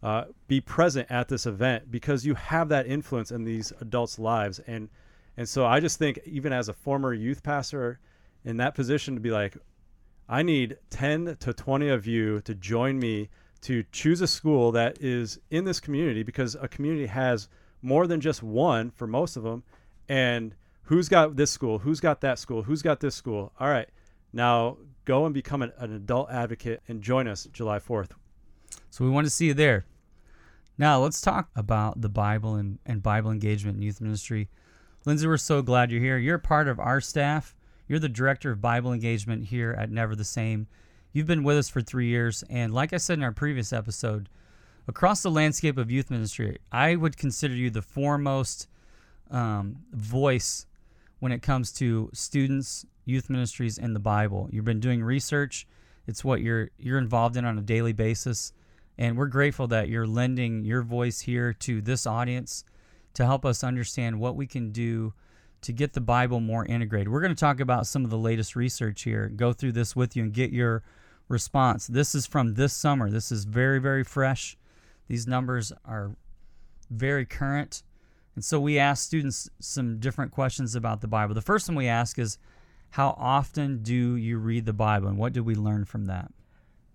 uh, 0.03 0.25
be 0.49 0.61
present 0.61 1.11
at 1.11 1.29
this 1.29 1.47
event 1.47 1.91
because 1.91 2.27
you 2.27 2.35
have 2.35 2.69
that 2.69 2.87
influence 2.87 3.31
in 3.31 3.45
these 3.45 3.73
adults' 3.81 4.19
lives. 4.19 4.59
And 4.67 4.89
and 5.37 5.49
so 5.49 5.65
I 5.65 5.81
just 5.81 5.99
think 5.99 6.21
even 6.25 6.53
as 6.53 6.69
a 6.69 6.73
former 6.73 7.13
youth 7.13 7.43
pastor 7.43 7.99
in 8.45 8.57
that 8.59 8.75
position 8.75 9.15
to 9.15 9.21
be 9.21 9.31
like 9.31 9.57
I 10.29 10.43
need 10.43 10.79
10 10.91 11.37
to 11.41 11.53
20 11.53 11.89
of 11.89 12.07
you 12.07 12.41
to 12.43 12.55
join 12.55 12.99
me 12.99 13.29
to 13.63 13.85
choose 13.93 14.21
a 14.21 14.27
school 14.27 14.73
that 14.73 15.01
is 15.01 15.39
in 15.51 15.65
this 15.65 15.81
community 15.81 16.23
because 16.23 16.57
a 16.61 16.69
community 16.69 17.07
has 17.07 17.49
more 17.81 18.07
than 18.07 18.21
just 18.21 18.43
one 18.43 18.91
for 18.91 19.07
most 19.07 19.37
of 19.37 19.43
them. 19.43 19.63
And 20.09 20.55
who's 20.83 21.09
got 21.09 21.37
this 21.37 21.51
school? 21.51 21.79
Who's 21.79 22.01
got 22.01 22.21
that 22.23 22.39
school? 22.39 22.63
Who's 22.63 22.83
got 22.83 23.01
this 23.01 23.15
school? 23.15 23.53
All 23.59 23.69
right. 23.69 23.89
Now 24.33 24.79
go 25.05 25.25
and 25.27 25.35
become 25.35 25.63
an, 25.63 25.73
an 25.79 25.93
adult 25.93 26.31
advocate 26.31 26.83
and 26.89 27.03
join 27.03 27.29
us 27.29 27.47
July 27.53 27.79
4th. 27.79 28.11
So 28.91 29.05
we 29.05 29.11
want 29.11 29.27
to 29.27 29.31
see 29.31 29.47
you 29.47 29.55
there. 29.55 29.85
Now 30.79 31.01
let's 31.01 31.21
talk 31.21 31.51
about 31.55 32.01
the 32.01 32.09
Bible 32.09 32.55
and, 32.55 32.79
and 32.87 33.03
Bible 33.03 33.31
engagement 33.31 33.77
in 33.77 33.83
youth 33.83 34.01
ministry. 34.01 34.49
Lindsay, 35.05 35.27
we're 35.27 35.37
so 35.37 35.63
glad 35.63 35.91
you're 35.91 36.01
here. 36.01 36.17
You're 36.17 36.39
part 36.39 36.69
of 36.69 36.79
our 36.79 37.01
staff. 37.01 37.57
You're 37.89 37.99
the 37.99 38.09
director 38.09 38.53
of 38.53 38.61
Bible 38.61 38.93
engagement 38.93 39.47
here 39.47 39.75
at 39.77 39.91
Never 39.91 40.15
the 40.15 40.25
Same. 40.25 40.69
You've 41.13 41.27
been 41.27 41.43
with 41.43 41.59
us 41.59 41.69
for 41.69 41.81
three 41.81 42.07
years, 42.07 42.45
and 42.49 42.73
like 42.73 42.93
I 42.93 42.99
said 42.99 43.19
in 43.19 43.25
our 43.25 43.33
previous 43.33 43.73
episode, 43.73 44.29
across 44.87 45.23
the 45.23 45.31
landscape 45.31 45.77
of 45.77 45.91
youth 45.91 46.09
ministry, 46.09 46.59
I 46.71 46.95
would 46.95 47.17
consider 47.17 47.55
you 47.55 47.69
the 47.69 47.83
foremost 47.83 48.69
um, 49.29 49.79
voice 49.93 50.67
when 51.19 51.33
it 51.33 51.43
comes 51.43 51.73
to 51.73 52.09
students, 52.15 52.87
youth 53.05 53.29
ministries, 53.29 53.79
and 53.79 53.97
the 53.97 54.01
Bible. 54.01 54.49
You've 54.53 54.65
been 54.65 54.81
doing 54.81 55.03
research; 55.03 55.67
it's 56.07 56.25
what 56.25 56.43
you're 56.43 56.71
you're 56.79 56.99
involved 56.99 57.37
in 57.37 57.45
on 57.45 57.59
a 57.59 57.63
daily 57.63 57.93
basis, 57.93 58.53
and 58.97 59.19
we're 59.19 59.27
grateful 59.27 59.67
that 59.67 59.89
you're 59.89 60.07
lending 60.07 60.65
your 60.65 60.83
voice 60.83 61.21
here 61.23 61.53
to 61.55 61.83
this 61.83 62.07
audience 62.07 62.65
to 63.15 63.27
help 63.27 63.45
us 63.45 63.63
understand 63.63 64.19
what 64.19 64.37
we 64.37 64.47
can 64.47 64.73
do 64.73 65.13
to 65.63 65.73
get 65.73 65.93
the 65.93 66.01
Bible 66.01 66.41
more 66.41 66.67
integrated. 66.67 67.09
We're 67.09 67.21
going 67.21 67.35
to 67.35 67.41
talk 67.41 67.61
about 67.61 67.87
some 67.87 68.05
of 68.05 68.11
the 68.11 68.19
latest 68.19 68.57
research 68.57 69.03
here, 69.03 69.29
go 69.29 69.53
through 69.53 69.73
this 69.73 69.95
with 69.95 70.17
you, 70.17 70.25
and 70.25 70.33
get 70.33 70.51
your 70.51 70.83
response. 71.29 71.87
This 71.87 72.15
is 72.15 72.27
from 72.27 72.55
this 72.55 72.73
summer. 72.73 73.11
This 73.11 73.31
is 73.31 73.45
very, 73.45 73.79
very 73.79 74.05
fresh. 74.05 74.57
These 75.09 75.27
numbers 75.27 75.73
are 75.85 76.17
very 76.91 77.25
current. 77.25 77.83
And 78.35 78.45
so 78.45 78.59
we 78.59 78.79
ask 78.79 79.05
students 79.05 79.49
some 79.61 79.99
different 79.99 80.33
questions 80.33 80.75
about 80.75 81.01
the 81.01 81.09
Bible. 81.09 81.35
The 81.35 81.41
first 81.41 81.69
one 81.69 81.77
we 81.77 81.87
ask 81.87 82.19
is, 82.19 82.39
How 82.91 83.15
often 83.19 83.83
do 83.83 84.17
you 84.17 84.39
read 84.39 84.67
the 84.67 84.73
Bible? 84.73 85.09
And 85.09 85.19
what 85.19 85.33
did 85.33 85.43
we 85.43 85.55
learn 85.55 85.85
from 85.85 86.07
that? 86.07 86.33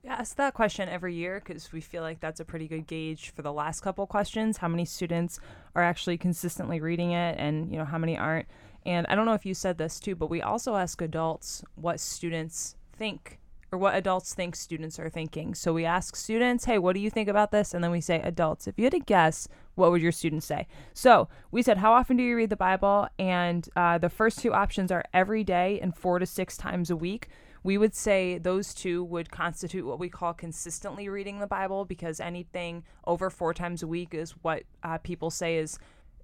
Ask 0.09 0.37
that 0.37 0.53
question 0.53 0.87
every 0.87 1.13
year 1.15 1.41
because 1.43 1.73
we 1.73 1.81
feel 1.81 2.01
like 2.01 2.21
that's 2.21 2.39
a 2.39 2.45
pretty 2.45 2.67
good 2.69 2.87
gauge 2.87 3.31
for 3.35 3.41
the 3.41 3.51
last 3.51 3.81
couple 3.81 4.07
questions. 4.07 4.57
How 4.57 4.69
many 4.69 4.85
students 4.85 5.37
are 5.75 5.83
actually 5.83 6.17
consistently 6.17 6.79
reading 6.79 7.11
it, 7.11 7.35
and 7.37 7.69
you 7.69 7.77
know 7.77 7.83
how 7.83 7.97
many 7.97 8.17
aren't. 8.17 8.47
And 8.85 9.05
I 9.09 9.15
don't 9.15 9.25
know 9.25 9.33
if 9.33 9.45
you 9.45 9.53
said 9.53 9.77
this 9.77 9.99
too, 9.99 10.15
but 10.15 10.29
we 10.29 10.41
also 10.41 10.77
ask 10.77 11.01
adults 11.01 11.61
what 11.75 11.99
students 11.99 12.77
think 12.93 13.39
or 13.69 13.77
what 13.77 13.95
adults 13.95 14.33
think 14.33 14.55
students 14.55 14.97
are 14.97 15.09
thinking. 15.09 15.53
So 15.53 15.73
we 15.73 15.83
ask 15.83 16.15
students, 16.15 16.63
hey, 16.63 16.77
what 16.77 16.93
do 16.93 17.01
you 17.01 17.09
think 17.09 17.27
about 17.27 17.51
this? 17.51 17.73
And 17.73 17.83
then 17.83 17.91
we 17.91 17.99
say, 17.99 18.21
adults, 18.21 18.65
if 18.65 18.77
you 18.77 18.85
had 18.85 18.93
to 18.93 18.99
guess, 18.99 19.49
what 19.75 19.91
would 19.91 20.01
your 20.01 20.13
students 20.13 20.45
say? 20.45 20.67
So 20.93 21.27
we 21.51 21.61
said, 21.61 21.79
how 21.79 21.91
often 21.91 22.15
do 22.15 22.23
you 22.23 22.37
read 22.37 22.49
the 22.49 22.55
Bible? 22.55 23.09
And 23.19 23.67
uh, 23.75 23.97
the 23.97 24.09
first 24.09 24.39
two 24.39 24.53
options 24.53 24.89
are 24.89 25.03
every 25.13 25.43
day 25.43 25.79
and 25.81 25.93
four 25.93 26.17
to 26.17 26.25
six 26.25 26.55
times 26.55 26.89
a 26.89 26.95
week. 26.95 27.27
We 27.67 27.77
would 27.77 27.95
say 27.95 28.38
those 28.38 28.74
two 28.74 29.03
would 29.03 29.29
constitute 29.29 29.86
what 29.86 30.00
we 30.00 30.07
call 30.07 30.33
consistently 30.33 31.09
reading 31.09 31.39
the 31.39 31.47
Bible 31.47 31.83
because 31.83 32.21
anything 32.21 32.86
over 33.05 33.29
four 33.29 33.53
times 33.53 33.83
a 33.83 33.88
week 33.88 34.13
is 34.13 34.31
what 34.41 34.63
uh, 34.83 35.00
people 35.00 35.29
say 35.29 35.57
is 35.57 35.77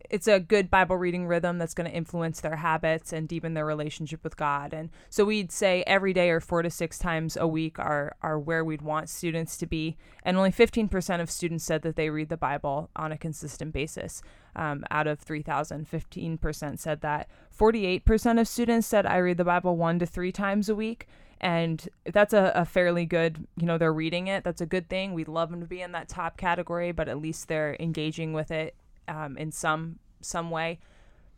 it's 0.09 0.29
a 0.29 0.39
good 0.39 0.71
Bible 0.71 0.95
reading 0.95 1.27
rhythm 1.27 1.57
that's 1.57 1.73
going 1.73 1.89
to 1.89 1.95
influence 1.95 2.39
their 2.39 2.55
habits 2.55 3.11
and 3.11 3.27
deepen 3.27 3.55
their 3.55 3.65
relationship 3.65 4.23
with 4.23 4.37
God. 4.37 4.73
And 4.73 4.89
so 5.09 5.25
we'd 5.25 5.51
say 5.51 5.83
every 5.85 6.13
day 6.13 6.29
or 6.29 6.39
four 6.39 6.61
to 6.61 6.69
six 6.69 6.97
times 6.97 7.35
a 7.35 7.45
week 7.45 7.77
are, 7.77 8.15
are 8.21 8.39
where 8.39 8.63
we'd 8.63 8.81
want 8.81 9.09
students 9.09 9.57
to 9.57 9.65
be. 9.65 9.97
And 10.23 10.37
only 10.37 10.51
15% 10.51 11.19
of 11.19 11.29
students 11.29 11.65
said 11.65 11.81
that 11.81 11.97
they 11.97 12.09
read 12.09 12.29
the 12.29 12.37
Bible 12.37 12.89
on 12.95 13.11
a 13.11 13.17
consistent 13.17 13.73
basis. 13.73 14.21
Um, 14.55 14.85
out 14.91 15.07
of 15.07 15.19
3,000, 15.19 15.89
15% 15.89 16.79
said 16.79 17.01
that. 17.01 17.27
48% 17.57 18.39
of 18.39 18.47
students 18.47 18.87
said, 18.87 19.05
I 19.05 19.17
read 19.17 19.35
the 19.35 19.43
Bible 19.43 19.75
one 19.75 19.99
to 19.99 20.05
three 20.05 20.31
times 20.31 20.69
a 20.69 20.75
week. 20.75 21.05
And 21.43 21.89
that's 22.05 22.33
a, 22.33 22.53
a 22.55 22.63
fairly 22.63 23.05
good, 23.05 23.45
you 23.57 23.65
know, 23.65 23.77
they're 23.77 23.93
reading 23.93 24.27
it. 24.27 24.45
That's 24.45 24.61
a 24.61 24.65
good 24.65 24.87
thing. 24.87 25.13
We'd 25.13 25.27
love 25.27 25.51
them 25.51 25.59
to 25.59 25.67
be 25.67 25.81
in 25.81 25.91
that 25.91 26.07
top 26.07 26.37
category, 26.37 26.93
but 26.93 27.09
at 27.09 27.19
least 27.19 27.49
they're 27.49 27.75
engaging 27.81 28.31
with 28.31 28.49
it 28.49 28.75
um, 29.09 29.37
in 29.37 29.51
some 29.51 29.99
some 30.21 30.49
way. 30.49 30.79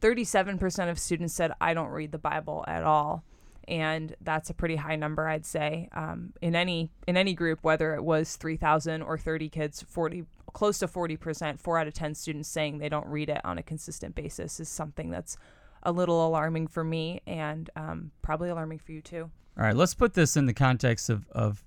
37% 0.01 0.91
of 0.91 0.99
students 0.99 1.33
said, 1.33 1.53
I 1.59 1.73
don't 1.73 1.89
read 1.89 2.11
the 2.11 2.19
Bible 2.19 2.63
at 2.67 2.83
all. 2.83 3.23
And 3.67 4.15
that's 4.21 4.51
a 4.51 4.53
pretty 4.53 4.75
high 4.75 4.95
number, 4.95 5.27
I'd 5.27 5.43
say. 5.43 5.89
Um, 5.93 6.33
in 6.39 6.55
any 6.55 6.91
in 7.07 7.17
any 7.17 7.33
group, 7.33 7.63
whether 7.63 7.95
it 7.95 8.03
was 8.03 8.35
3,000 8.35 9.01
or 9.01 9.17
30 9.17 9.49
kids, 9.49 9.81
40 9.81 10.25
close 10.53 10.77
to 10.77 10.87
40%, 10.87 11.59
four 11.59 11.79
out 11.79 11.87
of 11.87 11.95
10 11.95 12.13
students 12.13 12.47
saying 12.47 12.77
they 12.77 12.89
don't 12.89 13.07
read 13.07 13.29
it 13.29 13.41
on 13.43 13.57
a 13.57 13.63
consistent 13.63 14.13
basis 14.13 14.59
is 14.59 14.69
something 14.69 15.09
that's 15.09 15.35
a 15.81 15.91
little 15.91 16.27
alarming 16.27 16.67
for 16.67 16.83
me 16.83 17.21
and 17.25 17.71
um, 17.75 18.11
probably 18.21 18.49
alarming 18.49 18.77
for 18.77 18.91
you 18.91 19.01
too. 19.01 19.31
All 19.57 19.63
right, 19.63 19.75
let's 19.75 19.93
put 19.93 20.13
this 20.13 20.35
in 20.35 20.45
the 20.45 20.53
context 20.53 21.09
of, 21.09 21.27
of 21.31 21.63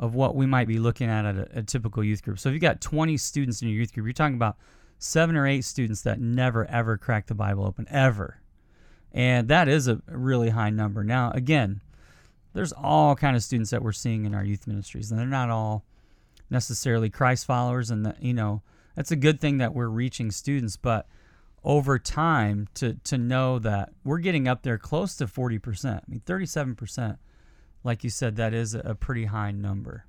of 0.00 0.14
what 0.14 0.36
we 0.36 0.46
might 0.46 0.68
be 0.68 0.78
looking 0.78 1.10
at 1.10 1.24
at 1.24 1.36
a, 1.36 1.58
a 1.58 1.62
typical 1.62 2.04
youth 2.04 2.22
group. 2.22 2.38
So 2.38 2.48
if 2.48 2.52
you've 2.52 2.62
got 2.62 2.80
20 2.80 3.16
students 3.16 3.60
in 3.62 3.68
your 3.68 3.78
youth 3.78 3.92
group, 3.92 4.06
you're 4.06 4.12
talking 4.12 4.36
about 4.36 4.56
seven 4.98 5.34
or 5.34 5.44
eight 5.44 5.64
students 5.64 6.02
that 6.02 6.20
never 6.20 6.64
ever 6.66 6.96
crack 6.96 7.26
the 7.26 7.34
Bible 7.34 7.64
open 7.64 7.86
ever, 7.90 8.40
and 9.12 9.48
that 9.48 9.68
is 9.68 9.88
a 9.88 10.00
really 10.06 10.50
high 10.50 10.70
number. 10.70 11.02
Now, 11.02 11.32
again, 11.32 11.80
there's 12.52 12.72
all 12.72 13.16
kind 13.16 13.36
of 13.36 13.42
students 13.42 13.70
that 13.70 13.82
we're 13.82 13.92
seeing 13.92 14.24
in 14.24 14.34
our 14.34 14.44
youth 14.44 14.66
ministries, 14.66 15.10
and 15.10 15.18
they're 15.18 15.26
not 15.26 15.50
all 15.50 15.84
necessarily 16.50 17.10
Christ 17.10 17.46
followers, 17.46 17.90
and 17.90 18.06
the, 18.06 18.14
you 18.20 18.34
know 18.34 18.62
that's 18.94 19.10
a 19.10 19.16
good 19.16 19.40
thing 19.40 19.58
that 19.58 19.74
we're 19.74 19.88
reaching 19.88 20.30
students, 20.30 20.76
but 20.76 21.06
over 21.68 22.00
time 22.00 22.66
to 22.74 22.94
to 23.04 23.16
know 23.16 23.60
that 23.60 23.90
we're 24.02 24.18
getting 24.18 24.48
up 24.48 24.62
there 24.62 24.78
close 24.78 25.14
to 25.16 25.26
40%. 25.26 25.96
I 25.96 26.00
mean 26.08 26.22
37%. 26.26 27.18
Like 27.84 28.02
you 28.02 28.10
said 28.10 28.34
that 28.36 28.52
is 28.52 28.74
a 28.74 28.96
pretty 28.96 29.26
high 29.26 29.52
number 29.52 30.06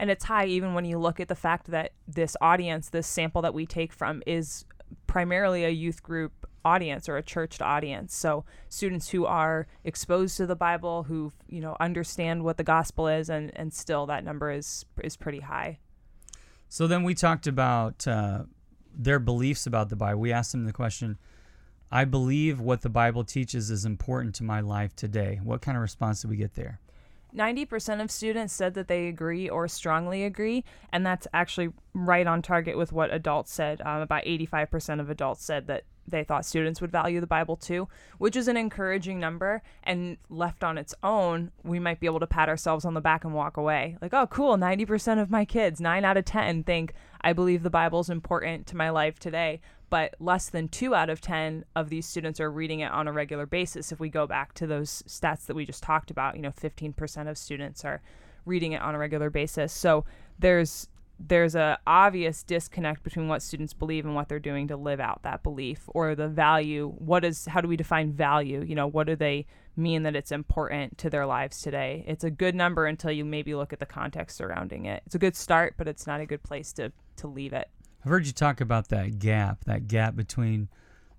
and 0.00 0.10
it's 0.10 0.24
high 0.24 0.46
even 0.46 0.72
when 0.72 0.86
you 0.86 0.98
look 0.98 1.20
at 1.20 1.28
the 1.28 1.34
fact 1.34 1.70
that 1.70 1.92
this 2.08 2.36
audience 2.40 2.88
this 2.88 3.06
sample 3.06 3.42
that 3.42 3.54
we 3.54 3.66
take 3.66 3.92
from 3.92 4.22
is 4.26 4.64
primarily 5.06 5.64
a 5.64 5.68
youth 5.68 6.02
group 6.02 6.46
audience 6.64 7.08
or 7.08 7.16
a 7.16 7.22
churched 7.22 7.62
audience 7.62 8.14
so 8.14 8.44
students 8.68 9.10
who 9.10 9.26
are 9.26 9.66
exposed 9.84 10.36
to 10.36 10.46
the 10.46 10.56
bible 10.56 11.04
who 11.04 11.30
you 11.48 11.60
know 11.60 11.76
understand 11.80 12.42
what 12.42 12.56
the 12.56 12.64
gospel 12.64 13.06
is 13.06 13.28
and 13.28 13.52
and 13.54 13.72
still 13.72 14.06
that 14.06 14.24
number 14.24 14.50
is 14.50 14.84
is 15.04 15.16
pretty 15.16 15.40
high 15.40 15.78
so 16.68 16.86
then 16.86 17.02
we 17.02 17.14
talked 17.14 17.46
about 17.46 18.06
uh, 18.06 18.44
their 19.04 19.18
beliefs 19.18 19.66
about 19.66 19.88
the 19.88 19.96
bible. 19.96 20.20
We 20.20 20.32
asked 20.32 20.52
them 20.52 20.64
the 20.64 20.72
question 20.72 21.18
i 21.92 22.04
believe 22.04 22.60
what 22.60 22.82
the 22.82 22.88
bible 22.88 23.24
teaches 23.24 23.68
is 23.68 23.84
important 23.84 24.34
to 24.36 24.44
my 24.44 24.60
life 24.60 24.94
today. 24.94 25.40
What 25.42 25.62
kind 25.62 25.76
of 25.76 25.82
response 25.82 26.22
did 26.22 26.30
we 26.30 26.36
get 26.36 26.54
there? 26.54 26.80
90% 27.34 28.02
of 28.02 28.10
students 28.10 28.52
said 28.52 28.74
that 28.74 28.88
they 28.88 29.06
agree 29.06 29.48
or 29.48 29.68
strongly 29.68 30.24
agree, 30.24 30.64
and 30.92 31.06
that's 31.06 31.28
actually 31.32 31.70
right 31.94 32.26
on 32.26 32.42
target 32.42 32.76
with 32.76 32.92
what 32.92 33.12
adults 33.12 33.52
said. 33.52 33.80
Um, 33.82 34.00
about 34.00 34.24
85% 34.24 35.00
of 35.00 35.10
adults 35.10 35.44
said 35.44 35.66
that 35.68 35.84
they 36.06 36.24
thought 36.24 36.44
students 36.44 36.80
would 36.80 36.90
value 36.90 37.20
the 37.20 37.26
Bible 37.26 37.56
too, 37.56 37.88
which 38.18 38.36
is 38.36 38.48
an 38.48 38.56
encouraging 38.56 39.20
number. 39.20 39.62
And 39.84 40.16
left 40.28 40.64
on 40.64 40.78
its 40.78 40.94
own, 41.02 41.52
we 41.62 41.78
might 41.78 42.00
be 42.00 42.06
able 42.06 42.20
to 42.20 42.26
pat 42.26 42.48
ourselves 42.48 42.84
on 42.84 42.94
the 42.94 43.00
back 43.00 43.24
and 43.24 43.34
walk 43.34 43.56
away. 43.56 43.96
Like, 44.00 44.14
oh, 44.14 44.26
cool, 44.26 44.56
90% 44.56 45.20
of 45.20 45.30
my 45.30 45.44
kids, 45.44 45.80
9 45.80 46.04
out 46.04 46.16
of 46.16 46.24
10, 46.24 46.64
think 46.64 46.94
I 47.20 47.32
believe 47.32 47.62
the 47.62 47.70
Bible 47.70 48.00
is 48.00 48.10
important 48.10 48.66
to 48.68 48.76
my 48.76 48.90
life 48.90 49.18
today 49.18 49.60
but 49.90 50.14
less 50.20 50.48
than 50.48 50.68
two 50.68 50.94
out 50.94 51.10
of 51.10 51.20
10 51.20 51.64
of 51.74 51.90
these 51.90 52.06
students 52.06 52.40
are 52.40 52.50
reading 52.50 52.78
it 52.80 52.92
on 52.92 53.08
a 53.08 53.12
regular 53.12 53.44
basis. 53.44 53.90
If 53.90 53.98
we 53.98 54.08
go 54.08 54.26
back 54.26 54.54
to 54.54 54.66
those 54.66 55.02
stats 55.06 55.46
that 55.46 55.56
we 55.56 55.66
just 55.66 55.82
talked 55.82 56.12
about, 56.12 56.36
you 56.36 56.42
know, 56.42 56.52
15% 56.52 57.28
of 57.28 57.36
students 57.36 57.84
are 57.84 58.00
reading 58.46 58.72
it 58.72 58.80
on 58.80 58.94
a 58.94 58.98
regular 58.98 59.30
basis. 59.30 59.72
So 59.72 60.04
there's 60.38 60.88
there's 61.28 61.54
a 61.54 61.78
obvious 61.86 62.42
disconnect 62.42 63.02
between 63.02 63.28
what 63.28 63.42
students 63.42 63.74
believe 63.74 64.06
and 64.06 64.14
what 64.14 64.28
they're 64.28 64.38
doing 64.38 64.68
to 64.68 64.76
live 64.76 65.00
out 65.00 65.22
that 65.22 65.42
belief 65.42 65.82
or 65.88 66.14
the 66.14 66.28
value. 66.28 66.88
What 66.98 67.24
is 67.24 67.44
how 67.44 67.60
do 67.60 67.68
we 67.68 67.76
define 67.76 68.12
value? 68.12 68.64
You 68.66 68.74
know 68.74 68.86
what 68.86 69.06
do 69.06 69.16
they 69.16 69.46
mean 69.76 70.02
that 70.04 70.16
it's 70.16 70.32
important 70.32 70.96
to 70.98 71.10
their 71.10 71.26
lives 71.26 71.60
today? 71.60 72.04
It's 72.06 72.24
a 72.24 72.30
good 72.30 72.54
number 72.54 72.86
until 72.86 73.12
you 73.12 73.24
maybe 73.24 73.54
look 73.54 73.72
at 73.72 73.80
the 73.80 73.86
context 73.86 74.38
surrounding 74.38 74.86
it. 74.86 75.02
It's 75.04 75.14
a 75.14 75.18
good 75.18 75.36
start 75.36 75.74
but 75.76 75.86
it's 75.86 76.06
not 76.06 76.20
a 76.20 76.26
good 76.26 76.42
place 76.42 76.72
to 76.74 76.90
to 77.16 77.26
leave 77.26 77.52
it. 77.52 77.68
I've 78.02 78.10
heard 78.10 78.26
you 78.26 78.32
talk 78.32 78.62
about 78.62 78.88
that 78.88 79.18
gap, 79.18 79.64
that 79.64 79.88
gap 79.88 80.16
between 80.16 80.68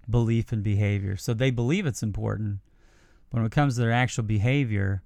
belief 0.09 0.51
and 0.51 0.63
behavior. 0.63 1.15
So 1.15 1.35
they 1.35 1.51
believe 1.51 1.85
it's 1.85 2.01
important, 2.01 2.57
but 3.29 3.37
when 3.37 3.45
it 3.45 3.51
comes 3.51 3.75
to 3.75 3.81
their 3.81 3.91
actual 3.91 4.23
behavior, 4.23 5.03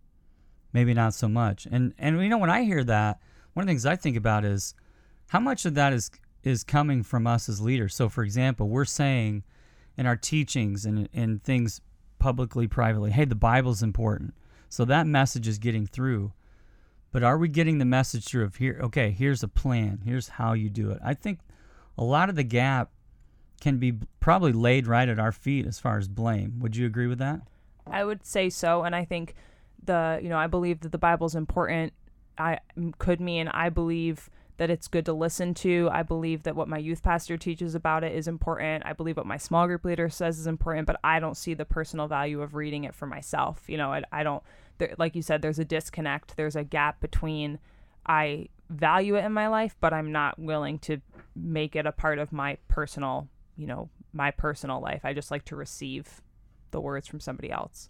maybe 0.72 0.94
not 0.94 1.14
so 1.14 1.28
much. 1.28 1.68
And 1.70 1.94
and 1.98 2.22
you 2.24 2.30
know 2.30 2.38
when 2.38 2.50
I 2.50 2.64
hear 2.64 2.86
that, 2.86 3.20
one 3.54 3.64
of 3.64 3.68
the 3.68 3.72
things 3.72 3.86
I 3.86 3.98
think 3.98 4.16
about 4.16 4.46
is 4.46 4.74
how 5.28 5.40
much 5.40 5.66
of 5.66 5.74
that 5.76 5.94
is 5.94 6.12
is 6.44 6.64
coming 6.64 7.02
from 7.02 7.26
us 7.26 7.50
as 7.50 7.60
leaders. 7.60 7.96
So 7.96 8.08
for 8.08 8.24
example, 8.24 8.70
we're 8.70 8.86
saying 8.86 9.44
in 9.98 10.06
our 10.06 10.16
teachings 10.16 10.86
and 10.86 11.10
in 11.12 11.40
things 11.40 11.82
publicly, 12.20 12.68
privately, 12.68 13.12
hey, 13.12 13.26
the 13.26 13.36
Bible's 13.36 13.82
important. 13.82 14.36
So 14.70 14.86
that 14.86 15.08
message 15.08 15.48
is 15.48 15.58
getting 15.58 15.88
through. 15.88 16.34
But 17.12 17.24
are 17.24 17.38
we 17.38 17.48
getting 17.48 17.78
the 17.78 17.86
message 17.86 18.26
through 18.26 18.44
of 18.44 18.58
here, 18.58 18.80
okay, 18.84 19.10
here's 19.10 19.42
a 19.42 19.48
plan, 19.48 20.02
here's 20.04 20.28
how 20.28 20.54
you 20.54 20.70
do 20.70 20.92
it? 20.92 21.00
I 21.04 21.14
think 21.14 21.40
a 21.98 22.04
lot 22.04 22.30
of 22.30 22.36
the 22.36 22.44
gap 22.44 22.92
can 23.62 23.78
be 23.78 23.94
probably 24.20 24.52
laid 24.52 24.86
right 24.86 25.08
at 25.08 25.18
our 25.18 25.32
feet 25.32 25.66
as 25.66 25.80
far 25.80 25.98
as 25.98 26.08
blame. 26.08 26.60
Would 26.60 26.76
you 26.76 26.86
agree 26.86 27.08
with 27.08 27.20
that? 27.20 27.42
I 27.88 28.04
would 28.04 28.26
say 28.26 28.50
so, 28.50 28.84
and 28.84 28.96
I 28.96 29.06
think 29.06 29.36
the 29.84 30.20
you 30.22 30.30
know 30.30 30.38
I 30.38 30.48
believe 30.48 30.82
that 30.82 30.92
the 30.92 30.98
Bible 30.98 31.28
is 31.28 31.36
important. 31.36 31.94
I 32.38 32.60
could 32.98 33.22
mean 33.22 33.48
I 33.48 33.70
believe 33.70 34.30
that 34.58 34.70
it's 34.70 34.88
good 34.88 35.06
to 35.06 35.14
listen 35.14 35.54
to. 35.54 35.90
I 35.92 36.04
believe 36.04 36.44
that 36.44 36.56
what 36.56 36.68
my 36.68 36.78
youth 36.78 37.04
pastor 37.04 37.38
teaches 37.38 37.76
about 37.76 38.04
it 38.04 38.14
is 38.16 38.28
important. 38.28 38.86
I 38.86 38.94
believe 38.94 39.18
what 39.18 39.26
my 39.26 39.38
small 39.38 39.68
group 39.68 39.84
leader 39.84 40.10
says 40.10 40.40
is 40.40 40.48
important, 40.48 40.88
but 40.88 41.00
I 41.04 41.20
don't 41.20 41.38
see 41.38 41.54
the 41.54 41.66
personal 41.66 42.08
value 42.08 42.42
of 42.42 42.56
reading 42.56 42.86
it 42.86 42.96
for 42.96 43.06
myself. 43.06 43.64
You 43.68 43.78
know, 43.78 43.92
I, 43.92 44.04
I 44.12 44.24
don't, 44.24 44.44
there, 44.78 44.96
like 44.98 45.16
you 45.16 45.22
said, 45.22 45.42
there's 45.42 45.60
a 45.60 45.66
disconnect. 45.66 46.38
There's 46.38 46.56
a 46.56 46.64
gap 46.64 47.02
between 47.02 47.60
I 48.06 48.50
value 48.70 49.16
it 49.16 49.26
in 49.26 49.34
my 49.34 49.48
life, 49.48 49.76
but 49.80 49.94
I'm 49.94 50.12
not 50.12 50.40
willing 50.40 50.80
to 50.80 51.02
make 51.36 51.76
it 51.76 51.86
a 51.86 51.92
part 51.92 52.20
of 52.20 52.32
my 52.32 52.58
personal, 52.68 53.28
you 53.58 53.68
know, 53.68 53.90
my 54.14 54.32
personal 54.32 54.80
life. 54.82 55.02
I 55.04 55.14
just 55.14 55.32
like 55.32 55.46
to 55.46 55.56
receive 55.56 56.22
the 56.72 56.80
words 56.80 57.08
from 57.08 57.20
somebody 57.20 57.52
else. 57.52 57.90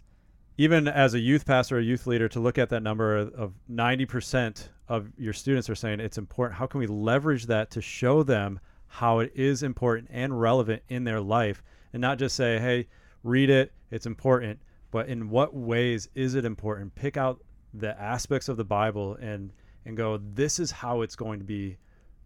Even 0.58 0.88
as 0.88 1.12
a 1.12 1.18
youth 1.18 1.44
pastor, 1.44 1.78
a 1.78 1.82
youth 1.82 2.06
leader, 2.06 2.28
to 2.28 2.40
look 2.40 2.56
at 2.56 2.70
that 2.70 2.82
number 2.82 3.16
of 3.16 3.52
90% 3.70 4.68
of 4.88 5.10
your 5.18 5.32
students 5.32 5.68
are 5.68 5.74
saying 5.74 6.00
it's 6.00 6.18
important, 6.18 6.58
how 6.58 6.66
can 6.66 6.80
we 6.80 6.86
leverage 6.86 7.46
that 7.46 7.70
to 7.72 7.82
show 7.82 8.22
them 8.22 8.58
how 8.86 9.18
it 9.18 9.32
is 9.34 9.62
important 9.62 10.08
and 10.10 10.40
relevant 10.40 10.82
in 10.88 11.04
their 11.04 11.20
life 11.20 11.62
and 11.92 12.00
not 12.00 12.18
just 12.18 12.36
say, 12.36 12.58
hey, 12.58 12.86
read 13.22 13.50
it, 13.50 13.72
it's 13.90 14.06
important, 14.06 14.58
but 14.90 15.08
in 15.08 15.28
what 15.28 15.54
ways 15.54 16.08
is 16.14 16.34
it 16.34 16.44
important? 16.44 16.94
Pick 16.94 17.16
out 17.16 17.42
the 17.74 18.00
aspects 18.00 18.48
of 18.48 18.56
the 18.56 18.64
Bible 18.64 19.16
and 19.20 19.52
and 19.84 19.96
go, 19.96 20.18
this 20.34 20.58
is 20.58 20.70
how 20.72 21.02
it's 21.02 21.14
going 21.14 21.38
to 21.38 21.44
be 21.44 21.78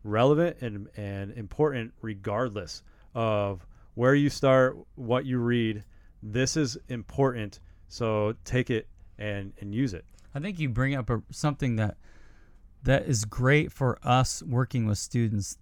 relevant 0.03 0.57
and, 0.63 0.89
and 0.97 1.31
important 1.33 1.93
regardless 2.01 2.83
of 3.15 3.67
where 3.95 4.15
you 4.15 4.31
start, 4.31 4.79
what 4.95 5.27
you 5.27 5.39
read. 5.39 5.85
This 6.23 6.57
is 6.57 6.79
important. 6.89 7.61
So 7.91 8.35
take 8.45 8.71
it 8.71 8.87
and, 9.19 9.53
and 9.61 9.75
use 9.75 9.93
it. 9.95 10.05
I 10.35 10.39
think 10.39 10.59
you 10.59 10.69
bring 10.69 10.95
up 10.95 11.11
a, 11.11 11.23
something 11.31 11.77
that 11.77 11.97
that 12.83 13.07
is 13.07 13.27
great 13.27 13.71
for 13.71 13.99
us 14.03 14.43
working 14.43 14.87
with 14.87 14.97
students 14.97 15.59